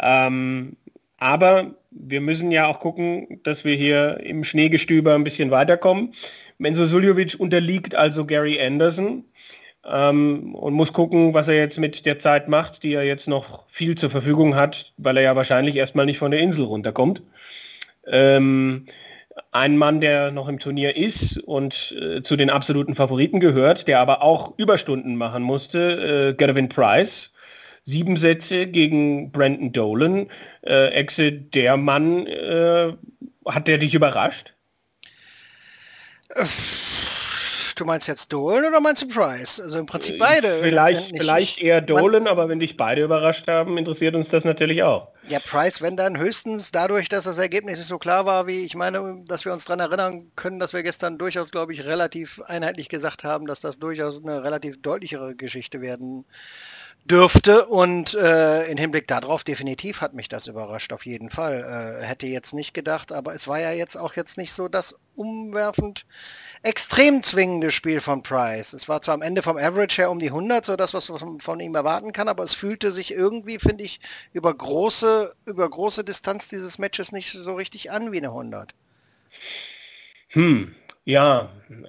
Ähm, 0.00 0.76
aber 1.20 1.74
wir 1.90 2.20
müssen 2.20 2.50
ja 2.50 2.66
auch 2.66 2.80
gucken, 2.80 3.40
dass 3.42 3.64
wir 3.64 3.74
hier 3.74 4.20
im 4.20 4.42
Schneegestöber 4.42 5.14
ein 5.14 5.24
bisschen 5.24 5.50
weiterkommen. 5.50 6.14
Menzo 6.58 6.86
Suljovic 6.86 7.36
unterliegt 7.38 7.94
also 7.94 8.24
Gary 8.24 8.60
Anderson 8.60 9.24
ähm, 9.84 10.54
und 10.54 10.74
muss 10.74 10.92
gucken, 10.92 11.34
was 11.34 11.48
er 11.48 11.56
jetzt 11.56 11.78
mit 11.78 12.04
der 12.06 12.18
Zeit 12.18 12.48
macht, 12.48 12.82
die 12.82 12.94
er 12.94 13.04
jetzt 13.04 13.28
noch 13.28 13.64
viel 13.68 13.96
zur 13.96 14.10
Verfügung 14.10 14.54
hat, 14.54 14.92
weil 14.96 15.16
er 15.16 15.22
ja 15.22 15.36
wahrscheinlich 15.36 15.76
erstmal 15.76 16.06
nicht 16.06 16.18
von 16.18 16.30
der 16.30 16.40
Insel 16.40 16.64
runterkommt. 16.64 17.22
Ähm, 18.06 18.86
ein 19.52 19.76
Mann, 19.76 20.00
der 20.00 20.30
noch 20.30 20.48
im 20.48 20.58
Turnier 20.58 20.96
ist 20.96 21.38
und 21.38 21.94
äh, 22.00 22.22
zu 22.22 22.36
den 22.36 22.50
absoluten 22.50 22.94
Favoriten 22.94 23.40
gehört, 23.40 23.88
der 23.88 24.00
aber 24.00 24.22
auch 24.22 24.58
Überstunden 24.58 25.16
machen 25.16 25.42
musste, 25.42 26.30
äh, 26.30 26.34
Gervin 26.34 26.68
Price. 26.68 27.30
Sieben 27.86 28.16
Sätze 28.16 28.66
gegen 28.66 29.32
Brandon 29.32 29.72
Dolan. 29.72 30.28
Äh, 30.62 30.88
Exe, 30.88 31.32
der 31.32 31.76
Mann, 31.76 32.26
äh, 32.26 32.92
hat 33.46 33.66
der 33.66 33.78
dich 33.78 33.94
überrascht? 33.94 34.54
Äh, 37.80 37.84
Du 37.84 37.86
meinst 37.86 38.06
jetzt 38.08 38.30
Dolan 38.30 38.66
oder 38.66 38.80
meinst 38.80 39.00
du 39.00 39.08
Price? 39.08 39.58
Also 39.58 39.78
im 39.78 39.86
Prinzip 39.86 40.18
beide. 40.18 40.58
Vielleicht, 40.62 41.16
vielleicht 41.16 41.62
eher 41.62 41.80
Dolan, 41.80 42.26
aber 42.26 42.48
wenn 42.48 42.60
dich 42.60 42.76
beide 42.76 43.02
überrascht 43.02 43.48
haben, 43.48 43.78
interessiert 43.78 44.14
uns 44.14 44.28
das 44.28 44.44
natürlich 44.44 44.82
auch. 44.82 45.08
Ja, 45.28 45.38
Price, 45.38 45.80
wenn 45.80 45.96
dann 45.96 46.18
höchstens 46.18 46.72
dadurch, 46.72 47.08
dass 47.08 47.24
das 47.24 47.38
Ergebnis 47.38 47.78
nicht 47.78 47.88
so 47.88 47.98
klar 47.98 48.26
war, 48.26 48.46
wie 48.46 48.64
ich 48.64 48.74
meine, 48.74 49.22
dass 49.26 49.44
wir 49.44 49.52
uns 49.52 49.64
daran 49.64 49.80
erinnern 49.80 50.30
können, 50.36 50.58
dass 50.58 50.72
wir 50.74 50.82
gestern 50.82 51.16
durchaus, 51.16 51.50
glaube 51.50 51.72
ich, 51.72 51.84
relativ 51.84 52.42
einheitlich 52.42 52.88
gesagt 52.90 53.24
haben, 53.24 53.46
dass 53.46 53.60
das 53.60 53.78
durchaus 53.78 54.22
eine 54.22 54.44
relativ 54.44 54.82
deutlichere 54.82 55.34
Geschichte 55.34 55.80
werden 55.80 56.26
dürfte. 57.04 57.66
Und 57.66 58.14
äh, 58.14 58.66
in 58.66 58.76
Hinblick 58.76 59.08
darauf 59.08 59.44
definitiv 59.44 60.00
hat 60.00 60.14
mich 60.14 60.28
das 60.28 60.46
überrascht, 60.46 60.92
auf 60.92 61.06
jeden 61.06 61.30
Fall. 61.30 61.98
Äh, 62.00 62.04
hätte 62.04 62.26
jetzt 62.26 62.52
nicht 62.52 62.74
gedacht, 62.74 63.12
aber 63.12 63.34
es 63.34 63.48
war 63.48 63.60
ja 63.60 63.72
jetzt 63.72 63.96
auch 63.96 64.16
jetzt 64.16 64.36
nicht 64.36 64.52
so 64.52 64.68
das 64.68 64.98
umwerfend 65.20 66.06
extrem 66.62 67.22
zwingende 67.22 67.70
Spiel 67.70 68.00
von 68.00 68.22
Price. 68.22 68.72
Es 68.72 68.88
war 68.88 69.02
zwar 69.02 69.14
am 69.14 69.22
Ende 69.22 69.42
vom 69.42 69.58
Average 69.58 69.98
her 69.98 70.10
um 70.10 70.18
die 70.18 70.28
100, 70.28 70.64
so 70.64 70.76
das, 70.76 70.94
was 70.94 71.10
man 71.10 71.40
von 71.40 71.60
ihm 71.60 71.74
erwarten 71.74 72.12
kann, 72.12 72.28
aber 72.28 72.42
es 72.42 72.54
fühlte 72.54 72.90
sich 72.90 73.12
irgendwie, 73.12 73.58
finde 73.58 73.84
ich, 73.84 74.00
über 74.32 74.52
große, 74.52 75.34
über 75.44 75.68
große 75.68 76.04
Distanz 76.04 76.48
dieses 76.48 76.78
Matches 76.78 77.12
nicht 77.12 77.32
so 77.32 77.54
richtig 77.54 77.90
an 77.90 78.12
wie 78.12 78.18
eine 78.18 78.28
100. 78.28 78.74
Hm, 80.28 80.74
ja, 81.04 81.48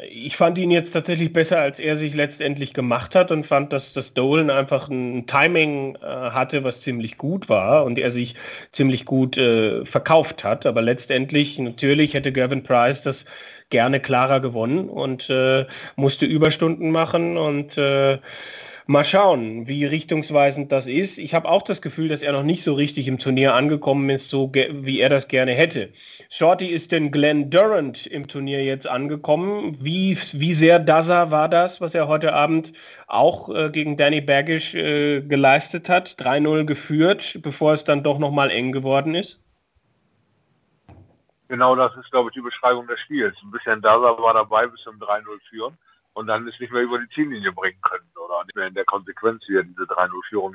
ich 0.10 0.38
fand 0.38 0.58
ihn 0.58 0.72
jetzt 0.72 0.92
tatsächlich 0.92 1.34
besser, 1.34 1.60
als 1.60 1.80
er 1.80 1.98
sich 1.98 2.14
letztendlich 2.14 2.74
gemacht 2.74 3.14
hat 3.16 3.32
und 3.32 3.46
fand, 3.46 3.74
dass 3.74 3.94
das 3.94 4.14
Dolan 4.14 4.50
einfach 4.50 4.90
ein 4.90 5.28
Timing 5.28 5.96
äh, 5.96 6.06
hatte, 6.06 6.64
was 6.64 6.82
ziemlich 6.82 7.18
gut 7.18 7.50
war 7.50 7.86
und 7.86 8.00
er 8.00 8.12
sich 8.12 8.36
ziemlich 8.72 9.06
gut 9.06 9.38
äh, 9.38 9.86
verkauft 9.86 10.44
hat. 10.44 10.66
Aber 10.66 10.82
letztendlich, 10.82 11.60
natürlich 11.60 12.14
hätte 12.14 12.32
Gavin 12.32 12.64
Price 12.64 13.02
das 13.02 13.26
gerne 13.70 14.00
klarer 14.00 14.40
gewonnen 14.40 14.90
und 14.90 15.30
äh, 15.30 15.66
musste 15.96 16.26
Überstunden 16.26 16.92
machen 16.92 17.38
und 17.38 17.78
äh, 17.78 18.20
mal 18.92 19.06
schauen, 19.06 19.68
wie 19.68 19.86
richtungsweisend 19.86 20.72
das 20.72 20.86
ist. 20.86 21.18
Ich 21.18 21.34
habe 21.34 21.50
auch 21.50 21.62
das 21.62 21.82
Gefühl, 21.82 22.10
dass 22.10 22.22
er 22.22 22.34
noch 22.34 22.44
nicht 22.44 22.64
so 22.64 22.74
richtig 22.74 23.08
im 23.08 23.20
Turnier 23.20 23.56
angekommen 23.56 24.10
ist, 24.10 24.30
so 24.30 24.52
wie 24.54 25.00
er 25.00 25.10
das 25.10 25.30
gerne 25.30 25.54
hätte. 25.54 25.94
Shorty 26.30 26.68
ist 26.68 26.92
denn 26.92 27.12
Glenn 27.12 27.50
Durant 27.50 28.06
im 28.06 28.28
Turnier 28.28 28.64
jetzt 28.64 28.88
angekommen. 28.88 29.78
Wie, 29.80 30.18
wie 30.34 30.54
sehr 30.54 30.78
Daza 30.78 31.32
war 31.32 31.48
das, 31.48 31.80
was 31.80 31.94
er 31.94 32.08
heute 32.08 32.34
Abend 32.34 32.74
auch 33.08 33.50
äh, 33.50 33.70
gegen 33.70 33.96
Danny 33.98 34.20
Baggish 34.20 34.74
äh, 34.74 35.22
geleistet 35.22 35.88
hat? 35.88 36.16
3-0 36.20 36.66
geführt, 36.66 37.40
bevor 37.42 37.74
es 37.74 37.86
dann 37.86 38.04
doch 38.04 38.20
nochmal 38.20 38.52
eng 38.52 38.74
geworden 38.74 39.16
ist? 39.16 39.40
Genau 41.48 41.76
das 41.76 41.96
ist, 41.96 42.12
glaube 42.12 42.30
ich, 42.30 42.34
die 42.34 42.42
Beschreibung 42.42 42.88
des 42.88 43.00
Spiels. 43.00 43.36
Ein 43.42 43.52
bisschen 43.52 43.82
Daza 43.82 44.18
war 44.22 44.34
dabei 44.34 44.68
bis 44.68 44.82
zum 44.82 44.98
3-0 44.98 45.24
führen 45.50 45.78
und 46.14 46.28
dann 46.28 46.48
ist 46.48 46.60
nicht 46.60 46.74
mehr 46.74 46.84
über 46.84 47.00
die 47.00 47.10
Ziellinie 47.10 47.52
bringen 47.52 47.82
können, 47.82 48.10
oder? 48.16 48.44
nicht 48.46 48.56
mehr 48.56 48.68
in 48.68 48.74
der 48.74 48.86
Konsequenz, 48.86 49.44
wie 49.48 49.58
er 49.58 49.64
diese 49.64 49.84
3-0-Führung 49.84 50.54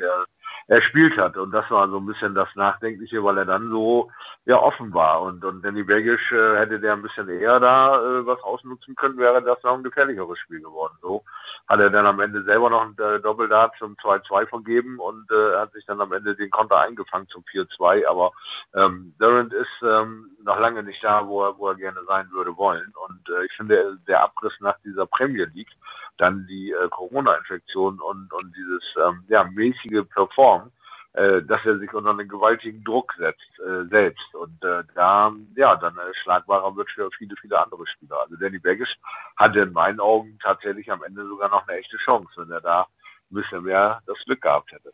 erspielt 0.66 1.16
hat. 1.18 1.36
Und 1.36 1.52
das 1.52 1.70
war 1.70 1.88
so 1.88 1.98
ein 1.98 2.06
bisschen 2.06 2.34
das 2.34 2.48
Nachdenkliche, 2.54 3.22
weil 3.22 3.38
er 3.38 3.44
dann 3.44 3.70
so 3.70 4.10
ja 4.44 4.56
offen 4.56 4.92
war. 4.94 5.22
Und, 5.22 5.44
und 5.44 5.64
Danny 5.64 5.82
Bergisch 5.82 6.32
äh, 6.32 6.56
hätte 6.56 6.80
der 6.80 6.94
ein 6.94 7.02
bisschen 7.02 7.28
eher 7.28 7.60
da 7.60 7.96
äh, 7.96 8.26
was 8.26 8.42
ausnutzen 8.42 8.94
können, 8.94 9.18
wäre 9.18 9.42
das 9.42 9.62
noch 9.62 9.74
ein 9.74 9.82
gefährlicheres 9.82 10.38
Spiel 10.38 10.60
geworden. 10.60 10.94
So 11.02 11.24
hat 11.68 11.80
er 11.80 11.90
dann 11.90 12.06
am 12.06 12.20
Ende 12.20 12.42
selber 12.42 12.70
noch 12.70 12.82
ein 12.82 12.96
äh, 12.98 13.20
Doppeldart 13.20 13.74
zum 13.78 13.94
2-2 13.96 14.48
vergeben 14.48 14.98
und 14.98 15.30
äh, 15.30 15.56
hat 15.56 15.72
sich 15.72 15.84
dann 15.86 16.00
am 16.00 16.12
Ende 16.12 16.34
den 16.34 16.50
Konter 16.50 16.80
eingefangen 16.80 17.28
zum 17.28 17.42
4-2. 17.44 18.06
Aber 18.06 18.32
ähm, 18.74 19.14
Durant 19.18 19.52
ist 19.52 19.82
ähm, 19.82 20.36
noch 20.44 20.58
lange 20.60 20.82
nicht 20.82 21.02
da, 21.02 21.26
wo 21.26 21.44
er, 21.44 21.58
wo 21.58 21.68
er 21.68 21.74
gerne 21.74 22.00
sein 22.06 22.28
würde 22.30 22.56
wollen. 22.56 22.92
Und 23.08 23.28
äh, 23.28 23.44
ich 23.44 23.52
finde, 23.52 23.98
der 24.06 24.22
Abriss 24.22 24.54
nach 24.60 24.78
dieser 24.84 25.06
Premier 25.06 25.46
League, 25.54 25.76
dann 26.16 26.46
die 26.46 26.72
äh, 26.72 26.88
Corona-Infektion 26.88 28.00
und, 28.00 28.32
und 28.32 28.56
dieses 28.56 28.94
ähm, 29.06 29.24
ja, 29.28 29.44
mäßige 29.44 30.04
Perform, 30.08 30.72
äh, 31.12 31.42
dass 31.42 31.64
er 31.64 31.78
sich 31.78 31.92
unter 31.94 32.10
einen 32.10 32.28
gewaltigen 32.28 32.82
Druck 32.84 33.14
setzt 33.18 33.58
äh, 33.60 33.84
selbst. 33.90 34.34
Und 34.34 34.62
äh, 34.64 34.82
da, 34.94 35.32
ja, 35.56 35.76
dann 35.76 35.96
äh, 35.96 36.14
schlagbarer 36.14 36.74
wird 36.76 36.90
für 36.90 37.10
viele, 37.16 37.34
viele 37.40 37.62
andere 37.62 37.86
Spieler. 37.86 38.20
Also 38.20 38.36
Danny 38.36 38.58
Baggish 38.58 38.98
hatte 39.36 39.60
in 39.60 39.72
meinen 39.72 40.00
Augen 40.00 40.38
tatsächlich 40.42 40.90
am 40.90 41.02
Ende 41.02 41.26
sogar 41.26 41.48
noch 41.48 41.66
eine 41.66 41.78
echte 41.78 41.96
Chance, 41.98 42.30
wenn 42.36 42.50
er 42.50 42.60
da 42.60 42.82
ein 42.82 43.34
bisschen 43.34 43.62
mehr 43.62 44.02
das 44.06 44.18
Glück 44.24 44.42
gehabt 44.42 44.72
hätte. 44.72 44.92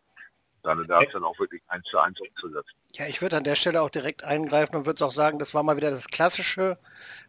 Dann 0.63 0.85
darf 0.85 1.05
es 1.05 1.13
dann 1.13 1.25
auch 1.25 1.39
wirklich 1.39 1.63
eins 1.67 1.87
zu 1.89 1.99
eins 1.99 2.21
umzusetzen. 2.21 2.82
Ja, 2.95 3.07
ich 3.07 3.23
würde 3.23 3.37
an 3.39 3.45
der 3.45 3.57
Stelle 3.57 3.81
auch 3.83 3.91
direkt 3.91 4.23
eingreifen 4.23 4.77
und 4.77 4.87
würde 4.87 5.05
auch 5.05 5.13
sagen, 5.13 5.39
das 5.39 5.55
war 5.55 5.63
mal 5.63 5.77
wieder 5.77 5.91
das 5.91 6.09
klassische 6.09 6.79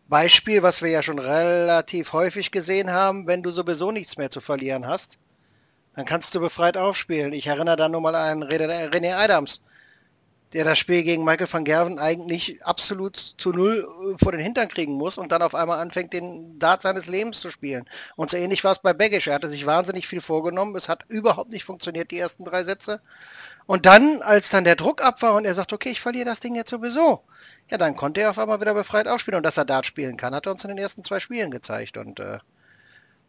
Beispiel, 0.08 0.62
was 0.62 0.82
wir 0.82 0.90
ja 0.90 1.02
schon 1.02 1.20
relativ 1.20 2.14
häufig 2.14 2.52
gesehen 2.52 2.92
haben, 2.92 3.28
wenn 3.28 3.44
du 3.44 3.52
sowieso 3.52 3.92
nichts 3.92 4.18
mehr 4.18 4.30
zu 4.30 4.42
verlieren 4.42 4.88
hast 4.88 5.18
dann 5.96 6.06
kannst 6.06 6.34
du 6.36 6.40
befreit 6.40 6.78
aufspielen. 6.78 7.34
Ich 7.34 7.48
erinnere 7.48 7.76
da 7.76 7.90
nur 7.90 8.02
mal 8.02 8.16
an 8.16 8.44
René 8.44 9.16
Adams, 9.16 9.62
der 10.54 10.64
das 10.66 10.78
Spiel 10.78 11.04
gegen 11.04 11.24
Michael 11.24 11.52
van 11.52 11.66
Gerven 11.66 12.00
eigentlich 12.00 12.64
absolut 12.64 13.18
zu 13.18 13.52
null 13.52 13.88
äh, 14.14 14.18
vor 14.24 14.32
den 14.32 14.42
Hintern 14.42 14.68
kriegen 14.68 14.94
muss 14.94 15.18
und 15.18 15.32
dann 15.32 15.42
auf 15.42 15.56
einmal 15.56 15.80
anfängt, 15.80 16.14
den 16.14 16.60
Dart 16.60 16.84
seines 16.84 17.08
Lebens 17.08 17.40
zu 17.42 17.50
spielen. 17.50 17.86
Und 18.16 18.30
so 18.30 18.38
ähnlich 18.38 18.64
war 18.64 18.72
es 18.72 18.80
bei 18.80 18.94
Baggish. 18.94 19.28
Er 19.28 19.36
hatte 19.36 19.48
sich 19.48 19.66
wahnsinnig 19.66 20.08
viel 20.08 20.22
vorgenommen. 20.22 20.76
Es 20.76 20.90
hat 20.90 21.06
überhaupt 21.10 21.52
nicht 21.52 21.64
funktioniert, 21.64 22.12
die 22.12 22.20
ersten 22.20 22.46
drei 22.46 22.64
Sätze. 22.64 23.02
Und 23.66 23.86
dann, 23.86 24.22
als 24.22 24.50
dann 24.50 24.64
der 24.64 24.76
Druck 24.76 25.02
ab 25.02 25.22
war 25.22 25.34
und 25.36 25.46
er 25.46 25.54
sagt, 25.54 25.74
okay, 25.74 25.90
ich 25.90 26.02
verliere 26.02 26.26
das 26.26 26.40
Ding 26.40 26.56
jetzt 26.56 26.70
sowieso, 26.70 27.24
ja, 27.70 27.78
dann 27.78 27.96
konnte 27.96 28.22
er 28.22 28.30
auf 28.30 28.40
einmal 28.40 28.60
wieder 28.60 28.74
befreit 28.74 29.08
aufspielen. 29.08 29.38
Und 29.38 29.46
dass 29.46 29.58
er 29.58 29.66
Dart 29.66 29.86
spielen 29.86 30.18
kann, 30.18 30.36
hat 30.36 30.46
er 30.46 30.52
uns 30.52 30.64
in 30.64 30.70
den 30.70 30.78
ersten 30.78 31.04
zwei 31.04 31.20
Spielen 31.20 31.52
gezeigt. 31.52 31.98
Und 31.98 32.20
äh, 32.20 32.40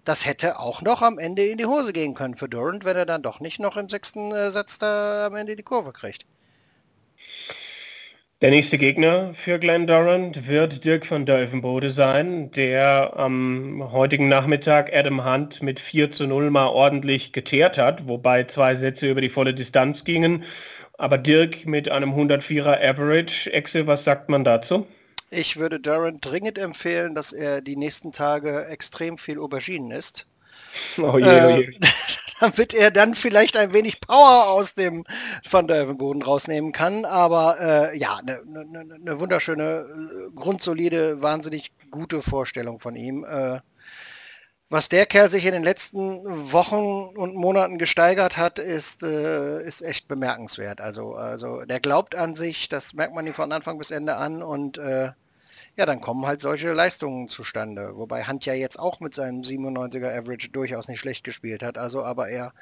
das 0.04 0.26
hätte 0.26 0.58
auch 0.58 0.82
noch 0.82 1.02
am 1.02 1.18
Ende 1.18 1.46
in 1.46 1.58
die 1.58 1.66
Hose 1.66 1.92
gehen 1.92 2.14
können 2.14 2.36
für 2.36 2.48
Durant, 2.48 2.84
wenn 2.84 2.96
er 2.96 3.06
dann 3.06 3.22
doch 3.22 3.40
nicht 3.40 3.60
noch 3.60 3.76
im 3.76 3.88
sechsten 3.88 4.32
äh, 4.32 4.50
Satz 4.50 4.78
da 4.78 5.26
am 5.26 5.36
Ende 5.36 5.56
die 5.56 5.62
Kurve 5.62 5.92
kriegt. 5.92 6.26
Der 8.40 8.50
nächste 8.50 8.78
Gegner 8.78 9.32
für 9.32 9.58
Glenn 9.60 9.86
Durant 9.86 10.48
wird 10.48 10.84
Dirk 10.84 11.08
van 11.08 11.24
Deuvenbode 11.24 11.92
sein, 11.92 12.50
der 12.50 13.16
am 13.16 13.92
heutigen 13.92 14.28
Nachmittag 14.28 14.94
Adam 14.94 15.24
Hunt 15.24 15.62
mit 15.62 15.78
4 15.78 16.10
zu 16.10 16.26
0 16.26 16.50
mal 16.50 16.66
ordentlich 16.66 17.32
geteert 17.32 17.78
hat, 17.78 18.08
wobei 18.08 18.44
zwei 18.44 18.74
Sätze 18.74 19.08
über 19.08 19.20
die 19.20 19.30
volle 19.30 19.54
Distanz 19.54 20.04
gingen. 20.04 20.44
Aber 20.98 21.16
Dirk 21.16 21.64
mit 21.64 21.90
einem 21.90 22.12
104er 22.12 22.84
Average. 22.84 23.52
Exe, 23.52 23.86
was 23.86 24.04
sagt 24.04 24.28
man 24.28 24.42
dazu? 24.42 24.86
Ich 25.30 25.56
würde 25.56 25.78
Durant 25.78 26.24
dringend 26.24 26.58
empfehlen, 26.58 27.14
dass 27.14 27.32
er 27.32 27.62
die 27.62 27.76
nächsten 27.76 28.12
Tage 28.12 28.66
extrem 28.66 29.16
viel 29.16 29.38
Auberginen 29.38 29.92
isst. 29.92 30.26
Oh 30.98 31.18
je, 31.18 31.24
oh 31.24 31.56
je. 31.56 31.72
Damit 32.40 32.74
er 32.74 32.90
dann 32.90 33.14
vielleicht 33.14 33.56
ein 33.56 33.72
wenig 33.72 34.00
Power 34.00 34.48
aus 34.48 34.74
dem 34.74 35.04
Van 35.48 35.66
Boden 35.66 36.22
rausnehmen 36.22 36.72
kann. 36.72 37.04
Aber 37.04 37.56
äh, 37.60 37.98
ja, 37.98 38.16
eine 38.16 38.42
ne, 38.44 38.64
ne, 38.64 38.84
ne 38.98 39.20
wunderschöne, 39.20 39.62
äh, 39.62 40.30
grundsolide, 40.34 41.22
wahnsinnig 41.22 41.72
gute 41.90 42.22
Vorstellung 42.22 42.80
von 42.80 42.96
ihm. 42.96 43.24
Äh, 43.24 43.60
was 44.70 44.88
der 44.88 45.06
Kerl 45.06 45.30
sich 45.30 45.44
in 45.44 45.52
den 45.52 45.62
letzten 45.62 46.52
Wochen 46.52 47.16
und 47.16 47.36
Monaten 47.36 47.78
gesteigert 47.78 48.36
hat, 48.36 48.58
ist, 48.58 49.02
äh, 49.02 49.62
ist 49.62 49.82
echt 49.82 50.08
bemerkenswert. 50.08 50.80
Also, 50.80 51.14
also 51.14 51.60
der 51.60 51.80
glaubt 51.80 52.14
an 52.14 52.34
sich, 52.34 52.68
das 52.68 52.94
merkt 52.94 53.14
man 53.14 53.26
ihm 53.26 53.34
von 53.34 53.52
Anfang 53.52 53.78
bis 53.78 53.90
Ende 53.90 54.16
an 54.16 54.42
und 54.42 54.78
äh, 54.78 55.12
ja, 55.76 55.86
dann 55.86 56.00
kommen 56.00 56.26
halt 56.26 56.40
solche 56.40 56.72
Leistungen 56.72 57.28
zustande. 57.28 57.96
Wobei 57.96 58.24
Hunt 58.24 58.46
ja 58.46 58.54
jetzt 58.54 58.78
auch 58.78 59.00
mit 59.00 59.14
seinem 59.14 59.42
97er 59.42 60.16
Average 60.16 60.50
durchaus 60.50 60.88
nicht 60.88 61.00
schlecht 61.00 61.24
gespielt 61.24 61.62
hat. 61.62 61.78
Also, 61.78 62.04
aber 62.04 62.28
er, 62.28 62.52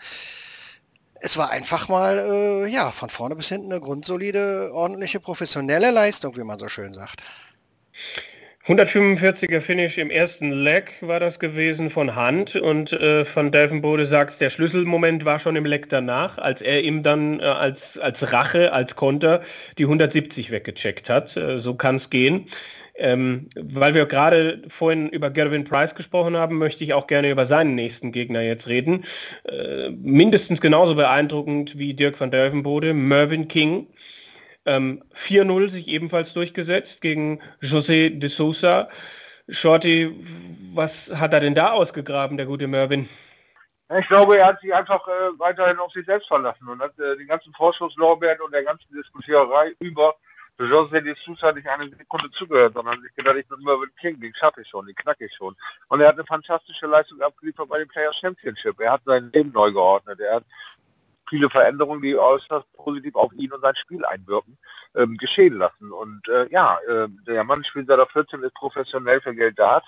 es 1.21 1.37
war 1.37 1.51
einfach 1.51 1.89
mal, 1.89 2.19
äh, 2.19 2.67
ja, 2.69 2.91
von 2.91 3.11
vorne 3.11 3.37
bis 3.37 3.49
hinten 3.49 3.71
eine 3.71 3.81
grundsolide, 3.81 4.71
ordentliche, 4.73 5.21
professionelle 5.21 5.91
Leistung, 5.91 6.37
wie 6.37 6.45
man 6.45 6.59
so 6.59 6.69
schön 6.69 6.95
sagt. 6.95 7.23
145er 8.67 9.61
Finish 9.61 9.99
im 9.99 10.09
ersten 10.09 10.53
Leg 10.53 10.93
war 11.01 11.19
das 11.19 11.41
gewesen 11.41 11.91
von 11.91 12.15
Hand 12.15 12.55
und 12.55 12.93
äh, 12.93 13.25
von 13.25 13.51
Delfenbode 13.51 14.07
sagt, 14.07 14.41
der 14.41 14.51
Schlüsselmoment 14.51 15.25
war 15.25 15.41
schon 15.41 15.57
im 15.57 15.65
Leg 15.65 15.91
danach, 15.91 16.39
als 16.39 16.63
er 16.63 16.85
ihm 16.85 17.03
dann 17.03 17.41
äh, 17.41 17.43
als, 17.43 17.99
als 17.99 18.33
Rache, 18.33 18.73
als 18.73 18.95
Konter 18.95 19.43
die 19.79 19.83
170 19.83 20.53
weggecheckt 20.53 21.11
hat. 21.11 21.37
Äh, 21.37 21.59
so 21.59 21.75
kann 21.75 21.97
es 21.97 22.09
gehen. 22.09 22.47
Ähm, 22.95 23.49
weil 23.57 23.95
wir 23.95 24.05
gerade 24.05 24.63
vorhin 24.69 25.09
über 25.09 25.31
Gervin 25.31 25.65
Price 25.65 25.95
gesprochen 25.95 26.37
haben, 26.37 26.59
möchte 26.59 26.85
ich 26.85 26.93
auch 26.93 27.07
gerne 27.07 27.31
über 27.31 27.47
seinen 27.47 27.75
nächsten 27.75 28.13
Gegner 28.13 28.43
jetzt 28.43 28.67
reden. 28.67 29.05
Äh, 29.45 29.91
mindestens 29.91 30.61
genauso 30.61 30.95
beeindruckend 30.95 31.79
wie 31.79 31.95
Dirk 31.95 32.21
van 32.21 32.31
Delvenbode, 32.31 32.93
Mervyn 32.93 33.49
King. 33.49 33.87
Ähm, 34.67 35.03
4-0 35.15 35.71
sich 35.71 35.89
ebenfalls 35.89 36.35
durchgesetzt 36.35 37.01
gegen 37.01 37.41
José 37.63 38.11
de 38.19 38.29
Sousa. 38.29 38.89
Shorty, 39.49 40.15
was 40.75 41.11
hat 41.11 41.33
er 41.33 41.41
denn 41.41 41.55
da 41.55 41.73
ausgegraben, 41.73 42.37
der 42.37 42.47
gute 42.47 42.69
Mervyn? 42.69 43.09
Ich 43.99 44.09
glaube, 44.09 44.39
er 44.39 44.47
hat 44.47 44.61
sich 44.61 44.73
einfach 44.73 45.07
äh, 45.07 45.39
weiterhin 45.39 45.79
auf 45.79 45.93
sich 45.93 46.07
selbst 46.07 46.29
verlassen 46.29 46.67
und 46.69 46.81
hat 46.81 46.99
äh, 46.99 47.17
den 47.17 47.27
ganzen 47.27 47.53
Vorschusslorbeeren 47.53 48.41
und 48.41 48.55
der 48.55 48.65
ganzen 48.65 48.95
Diskutiererei 48.95 49.73
über 49.81 50.15
José 50.65 51.01
de 51.01 51.15
Sousa 51.15 51.49
hat 51.49 51.57
nicht 51.57 51.69
eine 51.69 51.89
Sekunde 51.89 52.31
zugehört, 52.31 52.75
sondern 52.75 53.01
sich 53.03 53.15
gedacht, 53.15 53.37
ich 53.37 53.49
bin 53.49 53.61
Mervyn 53.63 53.91
King, 54.01 54.21
den 54.21 54.35
schaffe 54.35 54.63
ich 54.63 54.69
schon, 54.69 54.87
den 54.87 54.95
knacke 54.95 55.27
ich 55.27 55.35
schon. 55.35 55.57
Und 55.89 56.01
er 56.01 56.09
hat 56.09 56.15
eine 56.15 56.27
fantastische 56.27 56.87
Leistung 56.87 57.21
abgeliefert 57.21 57.69
bei 57.69 57.79
dem 57.79 57.89
Player 57.89 58.13
Championship. 58.13 58.81
Er 58.81 58.93
hat 58.93 59.03
sein 59.05 59.31
Leben 59.33 59.53
neu 59.53 59.73
geordnet. 59.73 60.21
Er 60.21 60.37
hat 60.37 60.45
viele 61.29 61.49
Veränderungen, 61.49 62.03
die 62.03 62.17
äußerst 62.17 62.71
positiv 62.75 63.15
auf 63.15 63.33
ihn 63.33 63.51
und 63.53 63.63
sein 63.63 63.75
Spiel 63.75 64.05
einwirken, 64.05 64.59
ähm, 64.95 65.17
geschehen 65.17 65.55
lassen. 65.55 65.91
Und 65.91 66.29
äh, 66.29 66.47
ja, 66.51 66.79
äh, 66.87 67.09
der 67.27 67.45
Mann 67.45 67.65
spielt 67.65 67.89
seit 67.89 67.99
er 67.99 68.07
14, 68.07 68.43
ist 68.43 68.55
professionell 68.55 69.21
für 69.23 69.35
Geld 69.35 69.59
da. 69.59 69.81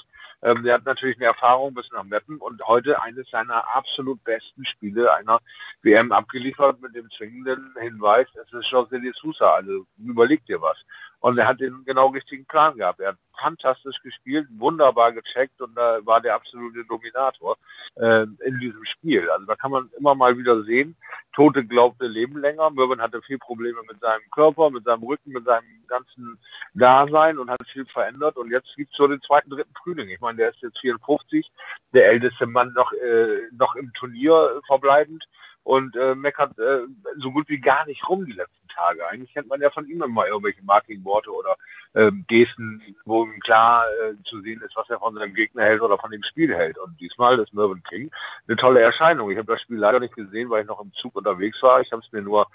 Ähm, 0.44 0.62
der 0.62 0.74
hat 0.74 0.84
natürlich 0.84 1.16
eine 1.16 1.24
Erfahrung 1.24 1.72
bis 1.72 1.90
nach 1.90 2.04
Meppen 2.04 2.36
und 2.36 2.62
heute 2.66 3.02
eines 3.02 3.28
seiner 3.30 3.64
absolut 3.74 4.22
besten 4.24 4.62
Spiele 4.66 5.12
einer 5.14 5.38
WM 5.82 6.12
abgeliefert 6.12 6.82
mit 6.82 6.94
dem 6.94 7.10
zwingenden 7.10 7.74
Hinweis, 7.80 8.26
es 8.34 8.52
ist 8.52 8.70
José 8.70 9.00
de 9.00 9.12
Sousa, 9.14 9.54
also 9.54 9.86
überleg 9.96 10.44
dir 10.44 10.60
was. 10.60 10.76
Und 11.20 11.38
er 11.38 11.48
hat 11.48 11.60
den 11.60 11.82
genau 11.86 12.08
richtigen 12.08 12.44
Plan 12.44 12.76
gehabt. 12.76 13.00
Er 13.00 13.08
hat 13.10 13.18
fantastisch 13.38 14.00
gespielt, 14.02 14.46
wunderbar 14.56 15.12
gecheckt 15.12 15.60
und 15.60 15.74
da 15.76 15.98
war 16.04 16.20
der 16.20 16.34
absolute 16.34 16.84
Dominator 16.84 17.56
äh, 17.96 18.26
in 18.44 18.58
diesem 18.60 18.84
Spiel. 18.84 19.28
Also 19.30 19.46
da 19.46 19.54
kann 19.54 19.70
man 19.70 19.90
immer 19.98 20.14
mal 20.14 20.36
wieder 20.36 20.62
sehen, 20.64 20.96
Tote 21.32 21.64
glaubte 21.64 22.06
leben 22.06 22.38
länger. 22.38 22.70
Mervyn 22.70 23.00
hatte 23.00 23.20
viel 23.22 23.38
Probleme 23.38 23.80
mit 23.88 24.00
seinem 24.00 24.22
Körper, 24.30 24.70
mit 24.70 24.84
seinem 24.84 25.02
Rücken, 25.02 25.32
mit 25.32 25.44
seinem 25.44 25.66
ganzen 25.86 26.38
Dasein 26.74 27.38
und 27.38 27.50
hat 27.50 27.66
viel 27.66 27.86
verändert. 27.86 28.36
Und 28.36 28.50
jetzt 28.50 28.74
gibt 28.76 28.92
es 28.92 28.96
so 28.96 29.06
den 29.08 29.20
zweiten, 29.20 29.50
dritten 29.50 29.74
Frühling. 29.82 30.08
Ich 30.08 30.20
meine, 30.20 30.38
der 30.38 30.50
ist 30.50 30.62
jetzt 30.62 30.78
54, 30.78 31.50
der 31.92 32.08
älteste 32.08 32.46
Mann 32.46 32.72
noch, 32.74 32.92
äh, 32.92 33.48
noch 33.52 33.74
im 33.74 33.92
Turnier 33.92 34.60
verbleibend 34.66 35.28
und 35.64 35.96
äh, 35.96 36.14
meckert 36.14 36.58
äh, 36.58 36.82
so 37.18 37.32
gut 37.32 37.48
wie 37.48 37.60
gar 37.60 37.86
nicht 37.86 38.08
rum 38.08 38.24
die 38.26 38.32
letzten 38.32 38.68
Tage. 38.68 39.06
Eigentlich 39.08 39.32
kennt 39.32 39.48
man 39.48 39.60
ja 39.60 39.70
von 39.70 39.88
ihm 39.88 40.02
immer 40.02 40.26
irgendwelche 40.26 40.62
Marketingworte 40.62 41.30
oder 41.32 41.56
ähm, 41.94 42.24
Gesten, 42.28 42.82
wo 43.04 43.23
ihm 43.32 43.40
klar 43.40 43.84
äh, 44.02 44.14
zu 44.24 44.40
sehen 44.42 44.60
ist, 44.62 44.76
was 44.76 44.88
er 44.90 44.98
von 44.98 45.14
seinem 45.14 45.34
Gegner 45.34 45.62
hält 45.62 45.80
oder 45.80 45.98
von 45.98 46.10
dem 46.10 46.22
Spiel 46.22 46.54
hält. 46.54 46.78
Und 46.78 46.98
diesmal 47.00 47.38
ist 47.38 47.54
Mervyn 47.54 47.82
King 47.82 48.10
eine 48.46 48.56
tolle 48.56 48.80
Erscheinung. 48.80 49.30
Ich 49.30 49.38
habe 49.38 49.52
das 49.52 49.62
Spiel 49.62 49.78
leider 49.78 50.00
nicht 50.00 50.14
gesehen, 50.14 50.50
weil 50.50 50.62
ich 50.62 50.68
noch 50.68 50.80
im 50.80 50.92
Zug 50.92 51.16
unterwegs 51.16 51.62
war. 51.62 51.80
Ich 51.80 51.92
habe 51.92 52.02
es 52.04 52.12
mir 52.12 52.22
nur 52.22 52.46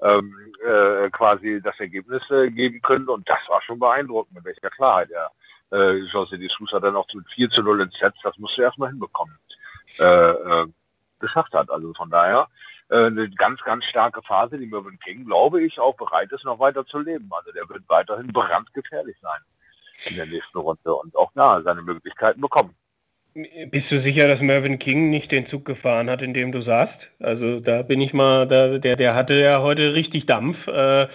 ähm, 0.00 0.34
äh, 0.64 1.10
quasi 1.10 1.60
das 1.62 1.78
Ergebnis 1.80 2.22
äh, 2.30 2.50
geben 2.50 2.80
können 2.80 3.08
und 3.08 3.28
das 3.28 3.40
war 3.48 3.60
schon 3.62 3.78
beeindruckend, 3.78 4.34
mit 4.34 4.44
welcher 4.44 4.70
Klarheit 4.70 5.10
er 5.10 5.30
äh, 5.72 6.02
José 6.04 6.36
de 6.38 6.48
Sousa 6.48 6.80
dann 6.80 6.96
auch 6.96 7.06
zu 7.08 7.20
4 7.34 7.50
zu 7.50 7.62
0 7.62 7.82
ins 7.82 7.98
Set, 7.98 8.14
das 8.22 8.38
musst 8.38 8.56
du 8.56 8.62
erstmal 8.62 8.90
hinbekommen. 8.90 9.36
Äh, 9.98 10.04
äh, 10.04 10.66
geschafft 11.18 11.52
hat. 11.54 11.70
Also 11.70 11.92
von 11.94 12.10
daher 12.10 12.48
äh, 12.90 13.06
eine 13.06 13.28
ganz, 13.30 13.60
ganz 13.62 13.84
starke 13.84 14.22
Phase, 14.22 14.58
die 14.58 14.66
Mervyn 14.66 14.98
King, 15.00 15.24
glaube 15.24 15.62
ich, 15.62 15.80
auch 15.80 15.96
bereit 15.96 16.30
ist, 16.32 16.44
noch 16.44 16.60
weiter 16.60 16.86
zu 16.86 17.00
leben. 17.00 17.28
Also 17.32 17.50
der 17.52 17.68
wird 17.68 17.82
weiterhin 17.88 18.28
brandgefährlich 18.28 19.16
sein 19.20 19.40
in 20.06 20.16
der 20.16 20.26
nächsten 20.26 20.58
Runde 20.58 20.94
und 20.94 21.16
auch 21.16 21.32
da 21.34 21.62
seine 21.62 21.82
Möglichkeiten 21.82 22.40
bekommen. 22.40 22.74
Bist 23.70 23.92
du 23.92 24.00
sicher, 24.00 24.26
dass 24.26 24.40
Mervyn 24.40 24.80
King 24.80 25.10
nicht 25.10 25.30
den 25.30 25.46
Zug 25.46 25.64
gefahren 25.64 26.10
hat, 26.10 26.22
in 26.22 26.34
dem 26.34 26.50
du 26.50 26.60
saßt? 26.60 27.08
Also 27.20 27.60
da 27.60 27.82
bin 27.82 28.00
ich 28.00 28.12
mal, 28.12 28.48
da, 28.48 28.78
der, 28.78 28.96
der 28.96 29.14
hatte 29.14 29.34
ja 29.34 29.60
heute 29.60 29.94
richtig 29.94 30.26
Dampf. 30.26 30.66
Äh, 30.66 31.06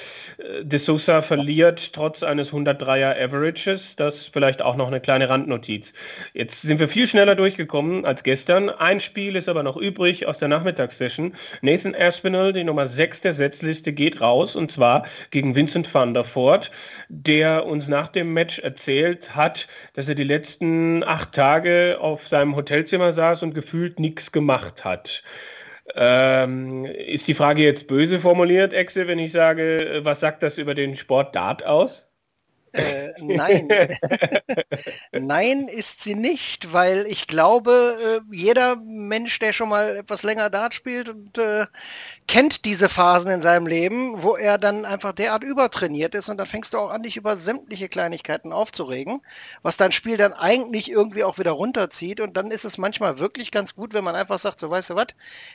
De 0.62 0.80
Sousa 0.80 1.22
verliert 1.22 1.92
trotz 1.94 2.24
eines 2.24 2.52
103er 2.52 3.22
Averages. 3.22 3.96
Das 3.98 4.26
vielleicht 4.26 4.62
auch 4.62 4.76
noch 4.76 4.88
eine 4.88 5.02
kleine 5.02 5.28
Randnotiz. 5.28 5.92
Jetzt 6.34 6.62
sind 6.62 6.80
wir 6.80 6.88
viel 6.88 7.08
schneller 7.08 7.36
durchgekommen 7.36 8.06
als 8.06 8.24
gestern. 8.24 8.70
Ein 8.70 9.02
Spiel 9.02 9.36
ist 9.36 9.50
aber 9.50 9.64
noch 9.64 9.76
übrig 9.76 10.26
aus 10.26 10.38
der 10.38 10.48
Nachmittagssession. 10.48 11.36
Nathan 11.62 11.96
Aspinall, 11.96 12.54
die 12.54 12.64
Nummer 12.64 12.88
6 12.88 13.22
der 13.22 13.34
Setzliste, 13.34 13.92
geht 13.92 14.22
raus 14.22 14.56
und 14.56 14.72
zwar 14.72 15.06
gegen 15.32 15.56
Vincent 15.56 15.94
van 15.94 16.14
der 16.14 16.26
Voort, 16.26 16.72
der 17.10 17.66
uns 17.66 17.88
nach 17.88 18.08
dem 18.08 18.34
Match 18.34 18.60
erzählt 18.60 19.36
hat, 19.36 19.68
dass 19.94 20.08
er 20.08 20.16
die 20.16 20.24
letzten 20.24 21.04
acht 21.04 21.34
Tage 21.34 21.98
auf 22.00 22.13
seinem 22.26 22.56
Hotelzimmer 22.56 23.14
saß 23.14 23.44
und 23.44 23.54
gefühlt 23.54 24.00
nichts 24.00 24.32
gemacht 24.32 24.84
hat. 24.86 25.24
Ähm, 25.96 26.86
ist 26.86 27.28
die 27.28 27.34
Frage 27.36 27.64
jetzt 27.64 27.88
böse 27.88 28.20
formuliert, 28.20 28.74
Exe, 28.74 29.08
wenn 29.08 29.20
ich 29.20 29.32
sage, 29.34 30.02
was 30.04 30.22
sagt 30.22 30.44
das 30.44 30.58
über 30.58 30.76
den 30.76 30.96
Sport 30.96 31.36
Dart 31.36 31.66
aus? 31.66 32.06
Äh, 32.74 33.14
nein. 33.20 33.70
nein 35.12 35.68
ist 35.68 36.02
sie 36.02 36.16
nicht, 36.16 36.74
weil 36.74 37.06
ich 37.08 37.28
glaube, 37.28 38.22
äh, 38.32 38.36
jeder 38.36 38.78
Mensch, 38.78 39.38
der 39.38 39.54
schon 39.54 39.70
mal 39.70 39.96
etwas 39.98 40.24
länger 40.24 40.50
Dart 40.50 40.74
spielt 40.74 41.08
und 41.10 41.38
äh, 41.38 41.68
kennt 42.28 42.66
diese 42.66 42.90
Phasen 42.90 43.30
in 43.32 43.42
seinem 43.42 43.68
Leben, 43.68 44.24
wo 44.24 44.36
er 44.36 44.58
dann 44.58 44.86
einfach 44.86 45.14
derart 45.14 45.44
übertrainiert 45.44 46.16
ist 46.16 46.30
und 46.30 46.38
dann 46.38 46.48
fängst 46.48 46.74
du 46.74 46.80
auch 46.80 46.90
an, 46.90 47.04
dich 47.04 47.16
über 47.16 47.38
sämtliche 47.38 47.90
Kleinigkeiten 47.90 48.52
aufzuregen, 48.52 49.22
was 49.62 49.78
dein 49.78 49.92
Spiel 49.92 50.18
dann 50.18 50.34
eigentlich 50.34 50.90
irgendwie 50.90 51.24
auch 51.24 51.38
wieder 51.38 51.52
runterzieht 51.52 52.20
und 52.22 52.36
dann 52.38 52.50
ist 52.50 52.66
es 52.66 52.80
manchmal 52.80 53.20
wirklich 53.20 53.52
ganz 53.52 53.76
gut, 53.76 53.94
wenn 53.94 54.04
man 54.04 54.16
einfach 54.16 54.40
sagt, 54.40 54.60
so 54.60 54.70
weißt 54.72 54.92
du 54.92 54.96
was, 54.96 55.08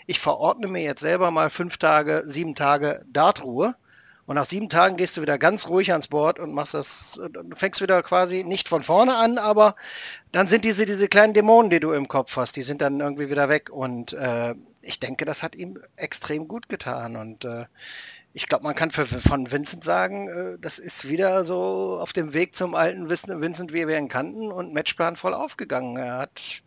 ich 0.07 0.21
verordne 0.21 0.69
mir 0.69 0.83
jetzt 0.83 1.01
selber 1.01 1.33
mal 1.33 1.51
fünf 1.51 1.79
Tage, 1.79 2.23
sieben 2.27 2.55
Tage 2.55 3.05
Dartruhe 3.09 3.75
und 4.29 4.35
nach 4.35 4.45
sieben 4.45 4.69
Tagen 4.69 4.99
gehst 4.99 5.17
du 5.17 5.23
wieder 5.23 5.39
ganz 5.39 5.69
ruhig 5.69 5.91
ans 5.93 6.09
Board 6.09 6.39
und 6.39 6.53
machst 6.53 6.75
das, 6.75 7.19
du 7.33 7.57
fängst 7.57 7.81
wieder 7.81 8.03
quasi 8.03 8.45
nicht 8.45 8.69
von 8.69 8.83
vorne 8.83 9.17
an, 9.17 9.39
aber 9.39 9.75
dann 10.33 10.49
sind 10.49 10.67
diese, 10.67 10.85
diese 10.85 11.09
kleinen 11.09 11.33
Dämonen, 11.33 11.71
die 11.71 11.81
du 11.81 11.93
im 11.93 12.09
Kopf 12.09 12.37
hast, 12.37 12.55
die 12.55 12.63
sind 12.63 12.83
dann 12.83 13.01
irgendwie 13.01 13.31
wieder 13.31 13.49
weg. 13.49 13.71
Und 13.71 14.13
äh, 14.13 14.55
ich 14.83 15.01
denke, 15.01 15.25
das 15.25 15.43
hat 15.43 15.57
ihm 15.57 15.79
extrem 15.97 16.47
gut 16.47 16.69
getan. 16.69 17.17
Und 17.17 17.47
äh, 17.47 17.65
ich 18.35 18.47
glaube, 18.47 18.65
man 18.65 18.75
kann 18.75 18.91
für, 18.91 19.07
von 19.07 19.51
Vincent 19.51 19.83
sagen, 19.83 20.29
äh, 20.29 20.59
das 20.61 20.79
ist 20.79 21.09
wieder 21.09 21.43
so 21.43 21.99
auf 21.99 22.13
dem 22.13 22.35
Weg 22.35 22.55
zum 22.55 22.75
alten 22.75 23.09
Vincent, 23.09 23.73
wie 23.73 23.89
wir 23.89 23.97
ihn 23.97 24.11
kannten 24.11 24.53
und 24.53 24.75
Matchplan 24.75 25.17
voll 25.17 25.33
aufgegangen. 25.33 25.97
Er 25.97 26.19
hat 26.19 26.63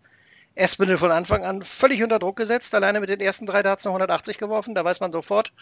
Espinel 0.55 0.97
von 0.97 1.11
Anfang 1.11 1.45
an 1.45 1.63
völlig 1.63 2.01
unter 2.01 2.17
Druck 2.17 2.37
gesetzt, 2.37 2.73
alleine 2.73 3.01
mit 3.01 3.09
den 3.09 3.21
ersten 3.21 3.45
drei 3.45 3.61
Darts 3.61 3.85
noch 3.85 3.91
180 3.91 4.39
geworfen. 4.39 4.73
Da 4.73 4.83
weiß 4.83 4.99
man 4.99 5.11
sofort, 5.11 5.53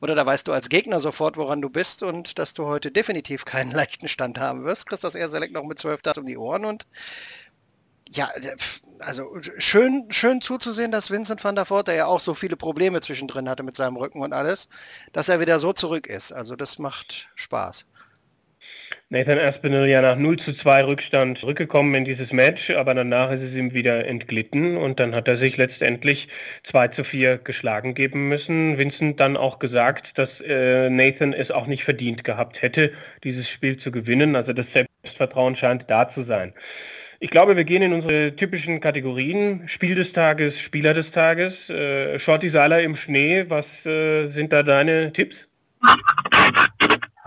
oder 0.00 0.14
da 0.14 0.24
weißt 0.24 0.46
du 0.46 0.52
als 0.52 0.68
Gegner 0.68 1.00
sofort, 1.00 1.36
woran 1.36 1.60
du 1.60 1.70
bist 1.70 2.02
und 2.02 2.38
dass 2.38 2.54
du 2.54 2.66
heute 2.66 2.90
definitiv 2.90 3.44
keinen 3.44 3.70
leichten 3.72 4.08
Stand 4.08 4.38
haben 4.38 4.64
wirst. 4.64 4.86
Kriegst 4.86 5.04
das 5.04 5.14
Air 5.14 5.28
Select 5.28 5.52
noch 5.52 5.64
mit 5.64 5.78
12 5.78 6.02
das 6.02 6.18
um 6.18 6.26
die 6.26 6.38
Ohren 6.38 6.64
und 6.64 6.86
ja, 8.10 8.30
also 9.00 9.36
schön, 9.58 10.06
schön 10.10 10.40
zuzusehen, 10.40 10.90
dass 10.90 11.10
Vincent 11.10 11.44
van 11.44 11.54
der 11.56 11.68
Voort, 11.68 11.88
der 11.88 11.94
ja 11.94 12.06
auch 12.06 12.20
so 12.20 12.34
viele 12.34 12.56
Probleme 12.56 13.00
zwischendrin 13.00 13.48
hatte 13.48 13.62
mit 13.62 13.76
seinem 13.76 13.96
Rücken 13.96 14.22
und 14.22 14.32
alles, 14.32 14.68
dass 15.12 15.28
er 15.28 15.40
wieder 15.40 15.58
so 15.58 15.72
zurück 15.72 16.06
ist. 16.06 16.32
Also 16.32 16.56
das 16.56 16.78
macht 16.78 17.28
Spaß. 17.34 17.84
Nathan 19.10 19.38
Aspinall 19.38 19.88
ja 19.88 20.02
nach 20.02 20.16
0 20.16 20.38
zu 20.38 20.52
2 20.52 20.84
Rückstand 20.84 21.38
zurückgekommen 21.38 21.94
in 21.94 22.04
dieses 22.04 22.30
Match, 22.30 22.68
aber 22.68 22.94
danach 22.94 23.30
ist 23.30 23.40
es 23.40 23.54
ihm 23.54 23.72
wieder 23.72 24.06
entglitten 24.06 24.76
und 24.76 25.00
dann 25.00 25.14
hat 25.14 25.28
er 25.28 25.38
sich 25.38 25.56
letztendlich 25.56 26.28
2 26.64 26.88
zu 26.88 27.04
4 27.04 27.38
geschlagen 27.38 27.94
geben 27.94 28.28
müssen. 28.28 28.76
Vincent 28.76 29.18
dann 29.18 29.38
auch 29.38 29.60
gesagt, 29.60 30.18
dass 30.18 30.42
äh, 30.42 30.90
Nathan 30.90 31.32
es 31.32 31.50
auch 31.50 31.66
nicht 31.66 31.84
verdient 31.84 32.22
gehabt 32.22 32.60
hätte, 32.60 32.92
dieses 33.24 33.48
Spiel 33.48 33.78
zu 33.78 33.90
gewinnen. 33.90 34.36
Also 34.36 34.52
das 34.52 34.72
Selbstvertrauen 34.72 35.56
scheint 35.56 35.86
da 35.88 36.10
zu 36.10 36.22
sein. 36.22 36.52
Ich 37.20 37.30
glaube, 37.30 37.56
wir 37.56 37.64
gehen 37.64 37.80
in 37.80 37.94
unsere 37.94 38.36
typischen 38.36 38.78
Kategorien. 38.78 39.66
Spiel 39.68 39.94
des 39.94 40.12
Tages, 40.12 40.60
Spieler 40.60 40.92
des 40.92 41.10
Tages, 41.12 41.70
äh, 41.70 42.20
Shorty 42.20 42.50
Seiler 42.50 42.82
im 42.82 42.94
Schnee. 42.94 43.46
Was 43.48 43.86
äh, 43.86 44.28
sind 44.28 44.52
da 44.52 44.62
deine 44.62 45.14
Tipps? 45.14 45.48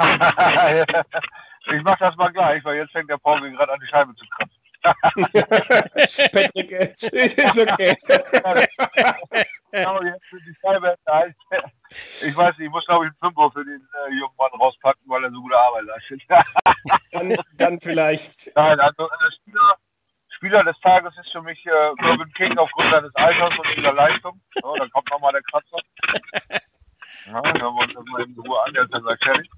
Ich 1.68 1.84
mach 1.84 1.98
das 1.98 2.16
mal 2.16 2.32
gleich, 2.32 2.64
weil 2.66 2.78
jetzt 2.78 2.92
fängt 2.92 3.10
der 3.10 3.18
Paul 3.18 3.40
gerade 3.40 3.72
an, 3.72 3.80
die 3.80 3.88
Scheibe 3.88 4.16
zu 4.16 4.26
kratzen. 4.26 4.62
Patrick, 6.32 6.72
ist 6.72 7.04
okay. 7.04 7.96
ich 12.22 12.36
weiß 12.36 12.58
nicht, 12.58 12.66
ich 12.66 12.72
muss 12.72 12.86
glaube 12.88 13.06
ich 13.06 13.12
einen 13.12 13.18
Fünfer 13.22 13.52
für 13.52 13.64
den 13.64 13.88
äh, 14.08 14.14
jungen 14.16 14.34
Mann 14.40 14.50
rauspacken, 14.60 15.04
weil 15.06 15.24
er 15.24 15.32
so 15.32 15.40
gute 15.40 15.56
Arbeit 15.56 15.84
leistet. 15.84 16.24
dann, 17.12 17.36
dann 17.58 17.80
vielleicht. 17.80 18.52
Nein, 18.56 18.80
also 18.80 19.06
äh, 19.06 19.32
Spieler, 19.32 19.76
Spieler 20.30 20.64
des 20.64 20.80
Tages 20.80 21.16
ist 21.20 21.32
für 21.32 21.44
mich 21.44 21.64
äh, 21.68 22.08
Robin 22.08 22.34
King 22.34 22.58
aufgrund 22.58 22.90
seines 22.90 23.14
Alters 23.16 23.56
und 23.60 23.68
seiner 23.76 23.94
Leistung. 23.94 24.42
So, 24.62 24.76
dann 24.76 24.90
kommt 24.90 25.12
nochmal 25.12 25.34
der 25.34 25.44
Kratzer. 25.44 25.78
Ja, 27.26 27.44
hören 27.44 27.76
wir 27.76 27.84
uns 27.84 27.94
das 27.94 28.04
mal 28.06 28.24
in 28.24 28.40
Ruhe 28.40 28.66
an, 28.66 28.74
der 28.74 28.84
ist 28.84 28.94
dann 28.94 29.04
gleich 29.04 29.20
fertig. 29.22 29.52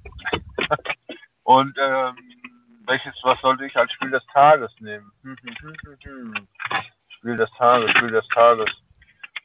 Und 1.43 1.78
ähm, 1.80 2.15
welches, 2.88 3.13
was 3.23 3.39
sollte 3.41 3.65
ich 3.65 3.76
als 3.78 3.91
Spiel 3.93 4.12
des 4.12 4.26
Tages 4.34 4.71
nehmen? 4.80 5.12
Hm, 5.23 5.38
hm, 5.41 5.76
hm, 6.04 6.34
Spiel 7.08 7.38
des 7.38 7.49
Tages, 7.58 7.91
Spiel 7.91 8.12
des 8.12 8.28
Tages. 8.30 8.69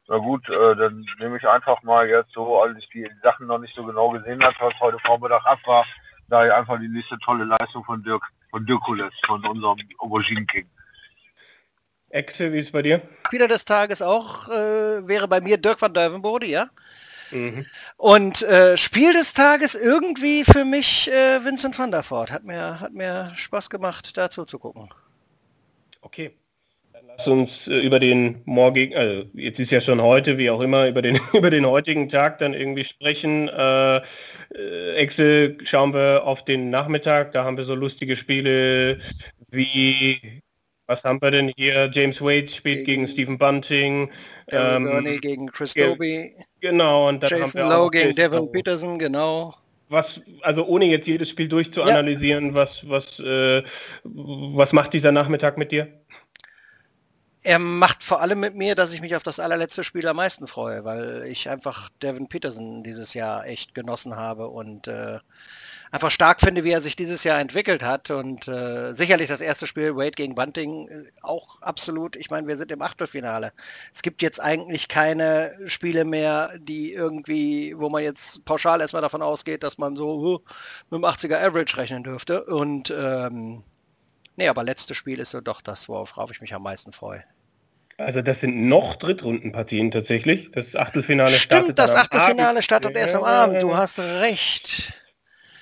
Na 0.08 0.16
gut, 0.16 0.48
äh, 0.48 0.76
dann 0.76 1.04
nehme 1.18 1.36
ich 1.36 1.46
einfach 1.46 1.82
mal 1.82 2.08
jetzt 2.08 2.32
so, 2.32 2.62
als 2.62 2.78
ich 2.78 2.88
die 2.88 3.08
Sachen 3.22 3.46
noch 3.46 3.58
nicht 3.58 3.74
so 3.74 3.84
genau 3.84 4.10
gesehen 4.10 4.42
habe, 4.42 4.56
was 4.58 4.80
heute 4.80 4.98
Vormittag 5.04 5.44
ab 5.44 5.58
war, 5.66 5.84
da 6.28 6.46
ich 6.46 6.52
einfach 6.52 6.78
die 6.80 6.88
nächste 6.88 7.18
tolle 7.18 7.44
Leistung 7.44 7.84
von 7.84 8.02
Dirk, 8.02 8.24
von 8.50 8.64
Dirkules, 8.64 9.12
von 9.26 9.44
unserem 9.46 9.78
Aubergine 9.98 10.46
King. 10.46 10.68
Exe, 12.10 12.50
wie 12.52 12.60
ist 12.60 12.72
bei 12.72 12.80
dir? 12.80 13.02
Spieler 13.26 13.48
des 13.48 13.66
Tages 13.66 14.00
auch 14.00 14.48
äh, 14.48 15.06
wäre 15.06 15.28
bei 15.28 15.42
mir 15.42 15.58
Dirk 15.58 15.80
van 15.80 15.92
Duivenbode, 15.92 16.46
ja. 16.46 16.70
Mhm. 17.30 17.66
Und 17.98 18.42
äh, 18.42 18.76
Spiel 18.76 19.12
des 19.12 19.34
Tages 19.34 19.74
irgendwie 19.74 20.44
für 20.44 20.64
mich 20.64 21.10
äh, 21.10 21.44
Vincent 21.44 21.76
van 21.76 21.90
der 21.90 22.08
Voort. 22.08 22.30
Hat 22.30 22.44
mir, 22.44 22.78
hat 22.78 22.94
mir 22.94 23.32
Spaß 23.34 23.70
gemacht, 23.70 24.16
dazu 24.16 24.44
zu 24.44 24.60
gucken. 24.60 24.88
Okay. 26.00 26.30
Dann 26.92 27.02
lass 27.08 27.26
uns 27.26 27.66
äh, 27.66 27.80
über 27.80 27.98
den 27.98 28.40
morgigen, 28.44 28.96
also 28.96 29.24
jetzt 29.34 29.58
ist 29.58 29.72
ja 29.72 29.80
schon 29.80 30.00
heute, 30.00 30.38
wie 30.38 30.48
auch 30.48 30.60
immer, 30.60 30.86
über 30.86 31.02
den, 31.02 31.18
über 31.32 31.50
den 31.50 31.66
heutigen 31.66 32.08
Tag 32.08 32.38
dann 32.38 32.54
irgendwie 32.54 32.84
sprechen. 32.84 33.48
Äh, 33.48 33.96
äh, 33.96 34.94
Excel 34.94 35.58
schauen 35.64 35.92
wir 35.92 36.22
auf 36.24 36.44
den 36.44 36.70
Nachmittag, 36.70 37.32
da 37.32 37.42
haben 37.42 37.56
wir 37.56 37.64
so 37.64 37.74
lustige 37.74 38.16
Spiele 38.16 39.00
wie 39.50 40.40
was 40.86 41.04
haben 41.04 41.20
wir 41.20 41.30
denn 41.30 41.52
hier? 41.56 41.90
James 41.92 42.20
Wade 42.22 42.48
spielt 42.48 42.86
gegen, 42.86 43.04
gegen 43.04 43.08
Stephen 43.08 43.38
Bunting. 43.38 44.10
Ähm, 44.50 45.20
gegen 45.20 45.46
Chris 45.48 45.74
Doby. 45.74 46.34
Genau, 46.60 47.08
und 47.08 47.22
dann 47.22 47.30
Jason 47.30 47.62
haben 47.62 47.70
wir 47.70 47.76
Lowe 47.76 47.90
gegen 47.90 48.14
Devin 48.14 48.52
Peterson, 48.52 48.98
genau. 48.98 49.54
Was, 49.88 50.20
also 50.42 50.66
ohne 50.66 50.84
jetzt 50.86 51.06
jedes 51.06 51.30
Spiel 51.30 51.48
durchzuanalysieren, 51.48 52.48
ja. 52.48 52.54
was, 52.54 52.88
was, 52.88 53.20
äh, 53.20 53.62
was 54.04 54.72
macht 54.72 54.92
dieser 54.92 55.12
Nachmittag 55.12 55.56
mit 55.56 55.72
dir? 55.72 55.88
Er 57.42 57.58
macht 57.58 58.02
vor 58.02 58.20
allem 58.20 58.40
mit 58.40 58.54
mir, 58.54 58.74
dass 58.74 58.92
ich 58.92 59.00
mich 59.00 59.16
auf 59.16 59.22
das 59.22 59.40
allerletzte 59.40 59.84
Spiel 59.84 60.06
am 60.08 60.16
meisten 60.16 60.46
freue, 60.46 60.84
weil 60.84 61.24
ich 61.26 61.48
einfach 61.48 61.88
Devin 62.02 62.28
Peterson 62.28 62.82
dieses 62.82 63.14
Jahr 63.14 63.46
echt 63.46 63.74
genossen 63.74 64.16
habe 64.16 64.48
und 64.48 64.88
äh, 64.88 65.18
einfach 65.90 66.10
stark 66.10 66.40
finde, 66.40 66.64
wie 66.64 66.70
er 66.70 66.80
sich 66.80 66.96
dieses 66.96 67.24
Jahr 67.24 67.40
entwickelt 67.40 67.82
hat. 67.82 68.10
Und 68.10 68.48
äh, 68.48 68.92
sicherlich 68.92 69.28
das 69.28 69.40
erste 69.40 69.66
Spiel 69.66 69.96
Wade 69.96 70.12
gegen 70.12 70.34
Bunting 70.34 70.88
äh, 70.88 71.04
auch 71.22 71.60
absolut. 71.60 72.16
Ich 72.16 72.30
meine, 72.30 72.46
wir 72.46 72.56
sind 72.56 72.72
im 72.72 72.82
Achtelfinale. 72.82 73.52
Es 73.92 74.02
gibt 74.02 74.22
jetzt 74.22 74.40
eigentlich 74.40 74.88
keine 74.88 75.56
Spiele 75.66 76.04
mehr, 76.04 76.52
die 76.58 76.92
irgendwie, 76.92 77.74
wo 77.78 77.88
man 77.88 78.02
jetzt 78.02 78.44
pauschal 78.44 78.80
erstmal 78.80 79.02
davon 79.02 79.22
ausgeht, 79.22 79.62
dass 79.62 79.78
man 79.78 79.96
so 79.96 80.18
uh, 80.18 80.38
mit 80.90 81.02
dem 81.02 81.04
80er 81.04 81.40
Average 81.42 81.76
rechnen 81.76 82.02
dürfte. 82.02 82.44
Und 82.44 82.92
ähm, 82.96 83.62
nee, 84.36 84.48
aber 84.48 84.64
letztes 84.64 84.96
Spiel 84.96 85.18
ist 85.18 85.30
so 85.30 85.40
doch 85.40 85.60
das, 85.60 85.88
worauf 85.88 86.30
ich 86.30 86.40
mich 86.40 86.54
am 86.54 86.62
meisten 86.62 86.92
freue. 86.92 87.24
Also 87.98 88.22
das 88.22 88.40
sind 88.40 88.68
noch 88.68 88.94
Drittrundenpartien 88.94 89.90
tatsächlich. 89.90 90.52
Das 90.52 90.76
Achtelfinale 90.76 91.30
Stimmt, 91.30 91.76
das 91.80 91.96
Achtelfinale 91.96 92.62
startet 92.62 92.96
erst 92.96 93.16
am 93.16 93.24
Abend. 93.24 93.60
Du 93.60 93.76
hast 93.76 93.98
recht. 93.98 94.92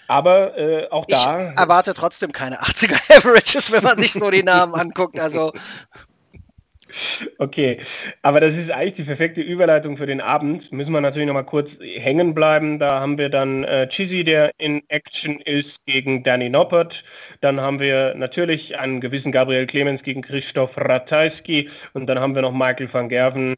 Aber 0.09 0.57
äh, 0.57 0.89
auch 0.91 1.07
da. 1.07 1.51
Ich 1.51 1.59
erwarte 1.59 1.95
trotzdem 1.95 2.33
keine 2.33 2.63
80er 2.63 2.99
Averages, 3.17 3.71
wenn 3.73 3.83
man 3.83 3.99
sich 3.99 4.13
so 4.13 4.31
die 4.31 4.43
Namen 4.43 4.75
anguckt. 4.75 5.19
Also 5.19 5.53
Okay, 7.39 7.81
aber 8.23 8.41
das 8.41 8.55
ist 8.55 8.71
eigentlich 8.71 8.95
die 8.95 9.05
perfekte 9.05 9.41
Überleitung 9.41 9.97
für 9.97 10.07
den 10.07 10.21
Abend. 10.21 10.73
Müssen 10.73 10.93
wir 10.93 11.01
natürlich 11.01 11.27
noch 11.27 11.35
mal 11.35 11.43
kurz 11.43 11.79
hängen 11.81 12.35
bleiben. 12.35 12.79
Da 12.79 13.01
haben 13.01 13.19
wir 13.19 13.29
dann 13.29 13.65
äh, 13.65 13.89
Chizzy, 13.89 14.25
der 14.25 14.53
in 14.59 14.83
Action 14.89 15.41
ist 15.41 15.85
gegen 15.87 16.23
Danny 16.23 16.49
Noppert. 16.49 17.05
Dann 17.41 17.61
haben 17.61 17.81
wir 17.81 18.15
natürlich 18.15 18.79
einen 18.79 19.01
gewissen 19.01 19.33
Gabriel 19.33 19.67
Clemens 19.67 20.03
gegen 20.03 20.23
Christoph 20.23 20.77
Ratajski. 20.77 21.71
Und 21.93 22.07
dann 22.07 22.19
haben 22.19 22.35
wir 22.35 22.43
noch 22.43 22.53
Michael 22.53 22.93
van 22.93 23.09
Gerven, 23.09 23.55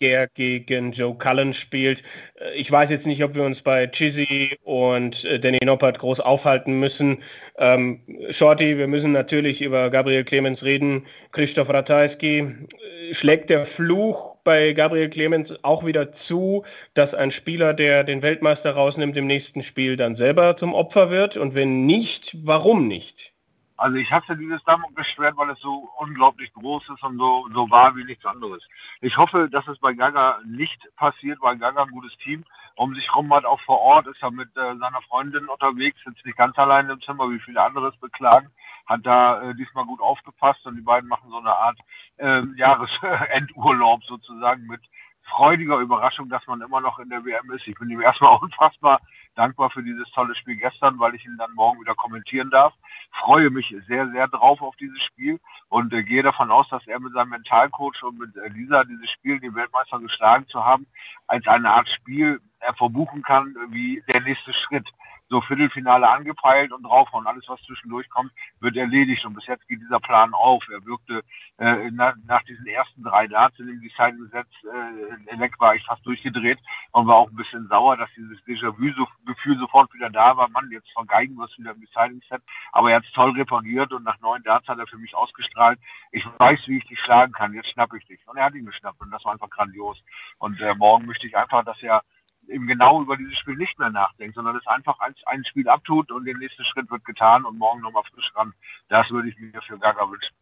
der 0.00 0.28
gegen 0.28 0.92
Joe 0.92 1.16
Cullen 1.16 1.54
spielt. 1.54 2.02
Äh, 2.36 2.54
ich 2.54 2.70
weiß 2.70 2.90
jetzt 2.90 3.06
nicht, 3.06 3.22
ob 3.22 3.34
wir 3.34 3.44
uns 3.44 3.62
bei 3.62 3.86
Chizzy 3.86 4.56
und 4.62 5.24
äh, 5.24 5.38
Danny 5.38 5.58
Noppert 5.64 5.98
groß 5.98 6.20
aufhalten 6.20 6.78
müssen. 6.80 7.22
Ähm, 7.58 8.00
Shorty, 8.30 8.78
wir 8.78 8.88
müssen 8.88 9.12
natürlich 9.12 9.60
über 9.62 9.90
Gabriel 9.90 10.24
Clemens 10.24 10.62
reden. 10.62 11.06
Christoph 11.32 11.68
Ratajski 11.68 12.38
äh, 12.38 13.14
schlägt 13.14 13.50
der 13.50 13.66
Fluch 13.66 14.36
bei 14.44 14.72
Gabriel 14.72 15.08
Clemens 15.08 15.54
auch 15.62 15.84
wieder 15.84 16.12
zu, 16.12 16.64
dass 16.94 17.14
ein 17.14 17.32
Spieler, 17.32 17.74
der 17.74 18.04
den 18.04 18.22
Weltmeister 18.22 18.72
rausnimmt 18.72 19.16
im 19.16 19.26
nächsten 19.26 19.62
Spiel, 19.62 19.96
dann 19.96 20.16
selber 20.16 20.56
zum 20.56 20.74
Opfer 20.74 21.10
wird? 21.10 21.36
Und 21.36 21.54
wenn 21.54 21.86
nicht, 21.86 22.36
warum 22.42 22.86
nicht? 22.86 23.33
Also 23.76 23.96
ich 23.96 24.10
hasse 24.12 24.36
dieses 24.36 24.62
Damoklesschwert, 24.64 25.36
weil 25.36 25.50
es 25.50 25.60
so 25.60 25.90
unglaublich 25.98 26.52
groß 26.52 26.84
ist 26.90 27.02
und 27.02 27.18
so, 27.18 27.48
so 27.52 27.68
wahr 27.70 27.96
wie 27.96 28.04
nichts 28.04 28.24
anderes. 28.24 28.62
Ich 29.00 29.16
hoffe, 29.16 29.48
dass 29.50 29.66
es 29.66 29.78
bei 29.78 29.92
Gaga 29.92 30.38
nicht 30.46 30.80
passiert, 30.96 31.38
weil 31.42 31.58
Gaga 31.58 31.82
ein 31.82 31.90
gutes 31.90 32.16
Team 32.18 32.44
um 32.76 32.94
sich 32.94 33.14
rum 33.14 33.32
hat, 33.32 33.44
auch 33.44 33.60
vor 33.60 33.80
Ort, 33.80 34.06
ist 34.06 34.22
er 34.22 34.30
mit 34.30 34.48
äh, 34.56 34.76
seiner 34.76 35.00
Freundin 35.08 35.46
unterwegs, 35.46 36.00
sitzt 36.04 36.24
nicht 36.24 36.36
ganz 36.36 36.58
allein 36.58 36.88
im 36.90 37.00
Zimmer, 37.00 37.30
wie 37.30 37.38
viele 37.38 37.62
andere 37.62 37.88
es 37.88 37.96
beklagen, 37.96 38.50
hat 38.86 39.00
da 39.04 39.42
äh, 39.42 39.54
diesmal 39.54 39.84
gut 39.84 40.00
aufgepasst 40.00 40.66
und 40.66 40.76
die 40.76 40.82
beiden 40.82 41.08
machen 41.08 41.30
so 41.30 41.38
eine 41.38 41.56
Art 41.56 41.78
äh, 42.16 42.42
Jahresendurlaub 42.56 44.04
sozusagen 44.04 44.66
mit 44.66 44.80
freudiger 45.24 45.78
Überraschung, 45.78 46.28
dass 46.28 46.46
man 46.46 46.60
immer 46.60 46.80
noch 46.80 46.98
in 46.98 47.08
der 47.08 47.24
WM 47.24 47.50
ist. 47.50 47.66
Ich 47.66 47.74
bin 47.74 47.90
ihm 47.90 48.00
erstmal 48.00 48.38
unfassbar 48.42 49.00
dankbar 49.34 49.70
für 49.70 49.82
dieses 49.82 50.10
tolle 50.12 50.34
Spiel 50.34 50.56
gestern, 50.56 50.98
weil 50.98 51.14
ich 51.14 51.24
ihn 51.24 51.36
dann 51.36 51.52
morgen 51.54 51.80
wieder 51.80 51.94
kommentieren 51.94 52.50
darf. 52.50 52.72
Freue 53.10 53.50
mich 53.50 53.74
sehr, 53.88 54.08
sehr 54.10 54.28
drauf 54.28 54.62
auf 54.62 54.76
dieses 54.76 55.02
Spiel 55.02 55.40
und 55.68 55.92
äh, 55.92 56.02
gehe 56.02 56.22
davon 56.22 56.50
aus, 56.50 56.68
dass 56.68 56.86
er 56.86 57.00
mit 57.00 57.12
seinem 57.14 57.30
Mentalcoach 57.30 58.02
und 58.02 58.18
mit 58.18 58.36
äh, 58.36 58.48
Lisa 58.48 58.84
dieses 58.84 59.10
Spiel, 59.10 59.40
die 59.40 59.54
Weltmeister 59.54 59.98
geschlagen 60.00 60.46
zu 60.48 60.64
haben, 60.64 60.86
als 61.26 61.46
eine 61.46 61.70
Art 61.70 61.88
Spiel 61.88 62.40
er 62.60 62.74
verbuchen 62.74 63.22
kann 63.22 63.54
wie 63.70 64.02
der 64.08 64.22
nächste 64.22 64.52
Schritt 64.52 64.88
so 65.28 65.40
Viertelfinale 65.40 66.08
angepeilt 66.08 66.72
und 66.72 66.82
drauf 66.82 67.08
und 67.12 67.26
alles, 67.26 67.44
was 67.48 67.60
zwischendurch 67.62 68.08
kommt, 68.10 68.32
wird 68.60 68.76
erledigt. 68.76 69.24
Und 69.24 69.34
bis 69.34 69.46
jetzt 69.46 69.66
geht 69.68 69.80
dieser 69.80 70.00
Plan 70.00 70.32
auf. 70.34 70.66
Er 70.70 70.84
wirkte 70.84 71.22
äh, 71.58 71.90
nach, 71.90 72.14
nach, 72.26 72.42
diesen 72.42 72.66
ersten 72.66 73.02
drei 73.02 73.26
Darts 73.26 73.58
in 73.58 73.66
dem 73.66 73.80
Design-Gesetz 73.80 74.48
äh, 74.64 75.38
weg, 75.38 75.54
war 75.58 75.74
ich 75.74 75.84
fast 75.84 76.04
durchgedreht 76.06 76.58
und 76.92 77.06
war 77.06 77.16
auch 77.16 77.30
ein 77.30 77.36
bisschen 77.36 77.66
sauer, 77.68 77.96
dass 77.96 78.08
dieses 78.16 78.38
Déjà-vu-Gefühl 78.44 79.58
sofort 79.58 79.92
wieder 79.94 80.10
da 80.10 80.36
war. 80.36 80.48
Mann, 80.50 80.70
jetzt 80.70 80.90
vergeigen 80.92 81.34
wir 81.36 81.46
es 81.46 81.58
wieder 81.58 81.72
im 81.72 81.80
Design-Set. 81.80 82.42
Aber 82.72 82.90
er 82.90 82.96
hat 82.96 83.04
es 83.04 83.12
toll 83.12 83.30
repariert 83.30 83.92
und 83.92 84.04
nach 84.04 84.20
neun 84.20 84.42
Darts 84.42 84.68
hat 84.68 84.78
er 84.78 84.86
für 84.86 84.98
mich 84.98 85.14
ausgestrahlt. 85.14 85.78
Ich 86.10 86.26
weiß, 86.38 86.68
wie 86.68 86.78
ich 86.78 86.84
dich 86.84 87.00
schlagen 87.00 87.32
kann. 87.32 87.54
Jetzt 87.54 87.70
schnappe 87.70 87.98
ich 87.98 88.06
dich. 88.06 88.20
Und 88.26 88.36
er 88.36 88.44
hat 88.44 88.54
ihn 88.54 88.66
geschnappt 88.66 89.00
und 89.00 89.10
das 89.10 89.24
war 89.24 89.32
einfach 89.32 89.50
grandios. 89.50 90.02
Und 90.38 90.60
äh, 90.60 90.74
morgen 90.74 91.06
möchte 91.06 91.26
ich 91.26 91.36
einfach, 91.36 91.64
dass 91.64 91.82
er 91.82 92.02
eben 92.48 92.66
genau 92.66 93.02
über 93.02 93.16
dieses 93.16 93.38
Spiel 93.38 93.56
nicht 93.56 93.78
mehr 93.78 93.90
nachdenkt, 93.90 94.34
sondern 94.34 94.56
es 94.56 94.66
einfach 94.66 94.98
als 95.00 95.16
ein 95.26 95.44
Spiel 95.44 95.68
abtut 95.68 96.10
und 96.12 96.24
der 96.24 96.36
nächste 96.36 96.64
Schritt 96.64 96.90
wird 96.90 97.04
getan 97.04 97.44
und 97.44 97.58
morgen 97.58 97.80
nochmal 97.80 98.02
frisch 98.12 98.32
ran. 98.34 98.52
Das 98.88 99.10
würde 99.10 99.28
ich 99.28 99.38
mir 99.38 99.60
für 99.62 99.78
Gaga 99.78 100.08
wünschen. 100.10 100.34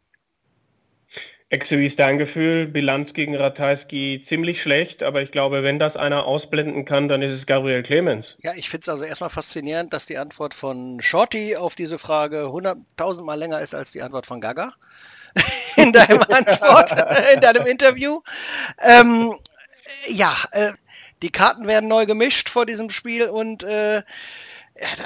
Exe, 1.52 1.78
wie 1.78 1.86
ist 1.86 1.98
dein 1.98 2.16
Gefühl? 2.16 2.66
Bilanz 2.66 3.12
gegen 3.12 3.36
Ratajski 3.36 4.22
ziemlich 4.24 4.62
schlecht, 4.62 5.02
aber 5.02 5.20
ich 5.20 5.32
glaube, 5.32 5.62
wenn 5.62 5.78
das 5.78 5.98
einer 5.98 6.24
ausblenden 6.24 6.86
kann, 6.86 7.08
dann 7.08 7.20
ist 7.20 7.32
es 7.32 7.44
Gabriel 7.44 7.82
Clemens. 7.82 8.38
Ja, 8.42 8.54
ich 8.54 8.70
finde 8.70 8.84
es 8.84 8.88
also 8.88 9.04
erstmal 9.04 9.28
faszinierend, 9.28 9.92
dass 9.92 10.06
die 10.06 10.16
Antwort 10.16 10.54
von 10.54 11.02
Shorty 11.02 11.56
auf 11.56 11.74
diese 11.74 11.98
Frage 11.98 12.44
100.000 12.44 13.22
Mal 13.24 13.38
länger 13.38 13.60
ist 13.60 13.74
als 13.74 13.92
die 13.92 14.00
Antwort 14.00 14.24
von 14.24 14.40
Gaga 14.40 14.72
in 15.76 15.92
deinem 15.92 16.22
Antwort, 16.22 16.90
in 17.34 17.40
deinem 17.42 17.66
Interview. 17.66 18.22
Ähm, 18.80 19.34
ja, 20.08 20.34
äh, 20.52 20.72
die 21.22 21.30
Karten 21.30 21.66
werden 21.66 21.88
neu 21.88 22.06
gemischt 22.06 22.48
vor 22.48 22.66
diesem 22.66 22.90
Spiel 22.90 23.28
und 23.28 23.62
äh, 23.62 24.02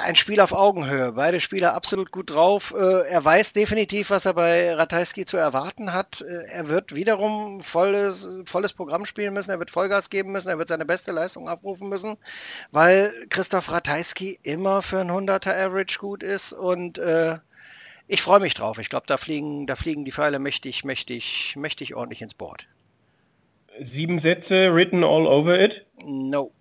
ein 0.03 0.15
Spiel 0.15 0.39
auf 0.39 0.53
Augenhöhe. 0.53 1.11
Beide 1.11 1.41
Spieler 1.41 1.73
absolut 1.73 2.11
gut 2.11 2.29
drauf. 2.29 2.73
Äh, 2.75 3.09
er 3.09 3.23
weiß 3.23 3.53
definitiv, 3.53 4.09
was 4.09 4.25
er 4.25 4.33
bei 4.33 4.73
Ratajski 4.73 5.25
zu 5.25 5.37
erwarten 5.37 5.93
hat. 5.93 6.21
Äh, 6.21 6.51
er 6.51 6.69
wird 6.69 6.95
wiederum 6.95 7.61
volles, 7.61 8.27
volles 8.45 8.73
Programm 8.73 9.05
spielen 9.05 9.33
müssen. 9.33 9.51
Er 9.51 9.59
wird 9.59 9.71
Vollgas 9.71 10.09
geben 10.09 10.31
müssen. 10.31 10.49
Er 10.49 10.57
wird 10.57 10.69
seine 10.69 10.85
beste 10.85 11.11
Leistung 11.11 11.49
abrufen 11.49 11.89
müssen, 11.89 12.17
weil 12.71 13.13
Christoph 13.29 13.71
Ratajski 13.71 14.39
immer 14.41 14.81
für 14.81 14.99
ein 14.99 15.11
100er 15.11 15.53
Average 15.53 15.99
gut 15.99 16.23
ist 16.23 16.53
und 16.53 16.97
äh, 16.97 17.37
ich 18.07 18.21
freue 18.21 18.39
mich 18.39 18.53
drauf. 18.53 18.79
Ich 18.79 18.89
glaube, 18.89 19.05
da 19.05 19.17
fliegen, 19.17 19.67
da 19.67 19.75
fliegen 19.75 20.05
die 20.05 20.13
Pfeile 20.13 20.39
mächtig, 20.39 20.85
mächtig, 20.85 21.55
mächtig 21.57 21.93
ordentlich 21.93 22.21
ins 22.21 22.33
Board. 22.33 22.67
Sieben 23.81 24.19
Sätze 24.19 24.73
written 24.73 25.03
all 25.03 25.25
over 25.25 25.59
it? 25.59 25.85
No. 26.03 26.51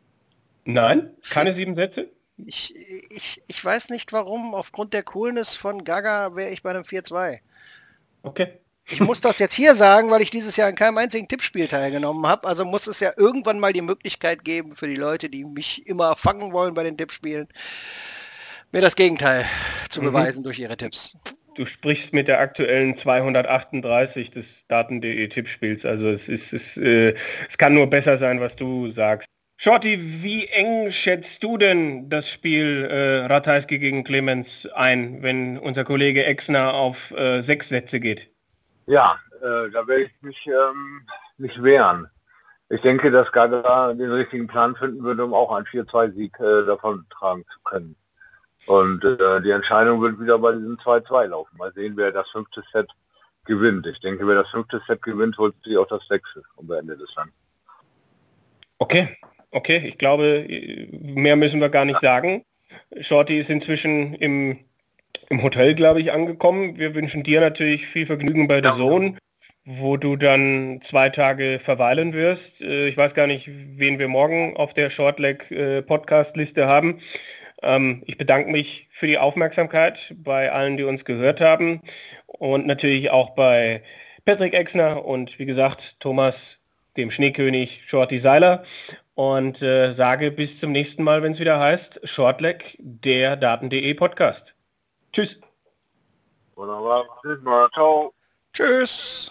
Nein? 0.65 1.11
Keine 1.31 1.57
sieben 1.57 1.75
Sätze? 1.75 2.11
Ich, 2.45 2.75
ich, 3.11 3.43
ich 3.47 3.65
weiß 3.65 3.91
nicht 3.91 4.13
warum. 4.13 4.55
Aufgrund 4.55 4.93
der 4.93 5.03
Coolness 5.03 5.55
von 5.55 5.85
Gaga 5.85 6.35
wäre 6.37 6.51
ich 6.51 6.63
bei 6.63 6.71
einem 6.71 6.83
4-2. 6.83 7.39
Okay. 8.23 8.59
Ich 8.89 9.01
muss 9.01 9.21
das 9.21 9.39
jetzt 9.41 9.55
hier 9.55 9.75
sagen, 9.75 10.11
weil 10.11 10.23
ich 10.23 10.31
dieses 10.31 10.57
Jahr 10.57 10.69
in 10.69 10.77
keinem 10.77 10.99
einzigen 10.99 11.27
Tippspiel 11.27 11.67
teilgenommen 11.67 12.27
habe. 12.27 12.47
Also 12.47 12.65
muss 12.65 12.87
es 12.87 13.01
ja 13.01 13.13
irgendwann 13.17 13.59
mal 13.59 13.73
die 13.73 13.83
Möglichkeit 13.83 14.45
geben 14.45 14.77
für 14.77 14.87
die 14.87 14.97
Leute, 14.97 15.29
die 15.29 15.45
mich 15.45 15.87
immer 15.87 16.15
fangen 16.15 16.53
wollen 16.53 16.75
bei 16.75 16.85
den 16.85 16.97
Tippspielen, 16.97 17.49
mir 18.71 18.83
das 18.83 18.95
Gegenteil 18.95 19.45
zu 19.89 20.01
mhm. 20.01 20.07
beweisen 20.07 20.45
durch 20.45 20.59
ihre 20.59 20.77
Tipps 20.77 21.17
du 21.57 21.67
sprichst 21.67 22.13
mit 22.13 22.29
der 22.29 22.41
aktuellen 22.41 22.97
238 22.97 24.31
des 24.31 24.67
Daten.de 24.69 25.29
Tippspiels. 25.29 25.85
Also 25.85 26.07
es 26.07 26.29
ist, 26.29 26.53
es, 26.53 26.77
äh, 26.77 27.15
es 27.49 27.59
kann 27.59 27.75
nur 27.75 27.89
besser 27.89 28.19
sein, 28.19 28.41
was 28.41 28.55
du 28.57 28.93
sagst. 28.93 29.27
Shorty, 29.59 30.23
wie 30.23 30.47
eng 30.49 30.91
schätzt 30.91 31.43
du 31.43 31.57
denn 31.57 32.11
das 32.11 32.29
Spiel 32.29 32.85
äh, 32.91 33.25
Ratajski 33.25 33.79
gegen 33.79 34.05
Clemens 34.05 34.69
ein, 34.75 35.23
wenn 35.23 35.57
unser 35.59 35.85
Kollege 35.85 36.27
Exner 36.27 36.75
auf 36.75 37.11
äh, 37.13 37.43
sechs 37.43 37.71
Sätze 37.71 37.99
geht? 37.99 38.31
Ja, 38.85 39.19
äh, 39.41 39.71
da 39.71 39.87
werde 39.87 40.03
ich 40.03 40.13
mich 40.21 40.47
ähm, 40.47 41.07
nicht 41.39 41.63
wehren. 41.63 42.07
Ich 42.69 42.83
denke, 42.83 43.11
dass 43.11 43.33
Gaga 43.33 43.95
den 43.95 44.11
richtigen 44.11 44.47
Plan 44.47 44.77
finden 44.77 45.03
würde, 45.03 45.25
um 45.25 45.33
auch 45.33 45.55
einen 45.57 45.67
4-2-Sieg 45.67 46.39
äh, 46.41 46.67
davon 46.67 47.07
tragen 47.11 47.45
zu 47.51 47.61
können. 47.65 47.97
Und 48.67 49.05
äh, 49.05 49.41
die 49.43 49.51
Entscheidung 49.51 50.03
wird 50.03 50.21
wieder 50.21 50.39
bei 50.39 50.53
diesem 50.53 50.77
2-2 50.77 51.27
laufen. 51.27 51.57
Mal 51.57 51.73
sehen, 51.73 51.95
wer 51.97 52.11
das 52.11 52.29
fünfte 52.31 52.63
Set 52.73 52.89
gewinnt. 53.45 53.87
Ich 53.87 54.01
denke, 54.01 54.27
wer 54.27 54.35
das 54.35 54.51
fünfte 54.51 54.83
Set 54.87 55.03
gewinnt, 55.03 55.39
holt 55.39 55.55
sich 55.65 55.79
auch 55.79 55.87
das 55.87 56.07
sechste 56.09 56.43
und 56.57 56.67
beendet 56.67 57.01
es 57.01 57.15
dann. 57.15 57.31
Okay, 58.79 59.17
okay. 59.53 59.83
Ich 59.87 59.99
glaube, 59.99 60.47
mehr 61.01 61.37
müssen 61.37 61.61
wir 61.61 61.69
gar 61.69 61.85
nicht 61.85 62.01
sagen. 62.01 62.45
Shorty 63.01 63.39
ist 63.39 63.51
inzwischen 63.51 64.15
im, 64.15 64.59
im 65.31 65.43
Hotel, 65.43 65.75
glaube 65.75 66.01
ich, 66.01 66.13
angekommen. 66.13 66.77
Wir 66.77 66.95
wünschen 66.95 67.23
dir 67.23 67.41
natürlich 67.41 67.87
viel 67.87 68.07
Vergnügen 68.07 68.49
bei 68.49 68.61
der 68.61 68.73
ja. 68.73 68.77
Sohn, 68.77 69.19
wo 69.65 69.97
du 69.97 70.17
dann 70.17 70.81
zwei 70.83 71.09
Tage 71.09 71.61
verweilen 71.63 72.13
wirst. 72.13 72.61
Äh, 72.61 72.89
ich 72.89 72.97
weiß 72.97 73.15
gar 73.15 73.29
nicht, 73.29 73.49
wen 73.49 73.99
wir 74.01 74.09
morgen 74.09 74.57
auf 74.57 74.75
der 74.75 74.91
Shortleg 74.91 75.51
äh, 75.53 75.83
Podcast-Liste 75.83 76.67
haben. 76.67 77.01
Ähm, 77.63 78.03
ich 78.07 78.19
bedanke 78.19 78.51
mich 78.51 78.89
für 78.91 79.07
die 79.07 79.19
Aufmerksamkeit 79.19 80.15
bei 80.17 80.53
allen, 80.53 80.77
die 80.77 80.85
uns 80.85 81.05
gehört 81.05 81.41
haben 81.41 81.83
und 82.27 82.67
natürlich 82.67 83.11
auch 83.11 83.31
bei 83.31 83.83
Patrick 84.25 84.55
Exner 84.55 85.05
und 85.05 85.39
wie 85.39 85.47
gesagt 85.47 85.97
Thomas, 86.01 86.57
dem 86.97 87.11
Schneekönig 87.11 87.83
Shorty 87.87 88.19
Seiler 88.19 88.65
und 89.15 89.63
äh, 89.63 89.95
sage 89.95 90.31
bis 90.31 90.61
zum 90.61 90.73
nächsten 90.73 91.03
Mal, 91.03 91.23
wenn 91.23 91.33
es 91.33 91.39
wieder 91.39 91.59
heißt 91.59 92.01
Shortleg, 92.05 92.77
der 92.79 93.37
Daten.de 93.37 93.95
Podcast. 93.95 94.55
Tschüss. 95.13 95.41
Wunderbar. 96.55 97.05
Bis 97.23 97.41
mal. 97.43 97.69
Ciao. 97.73 98.13
Tschüss. 98.53 99.31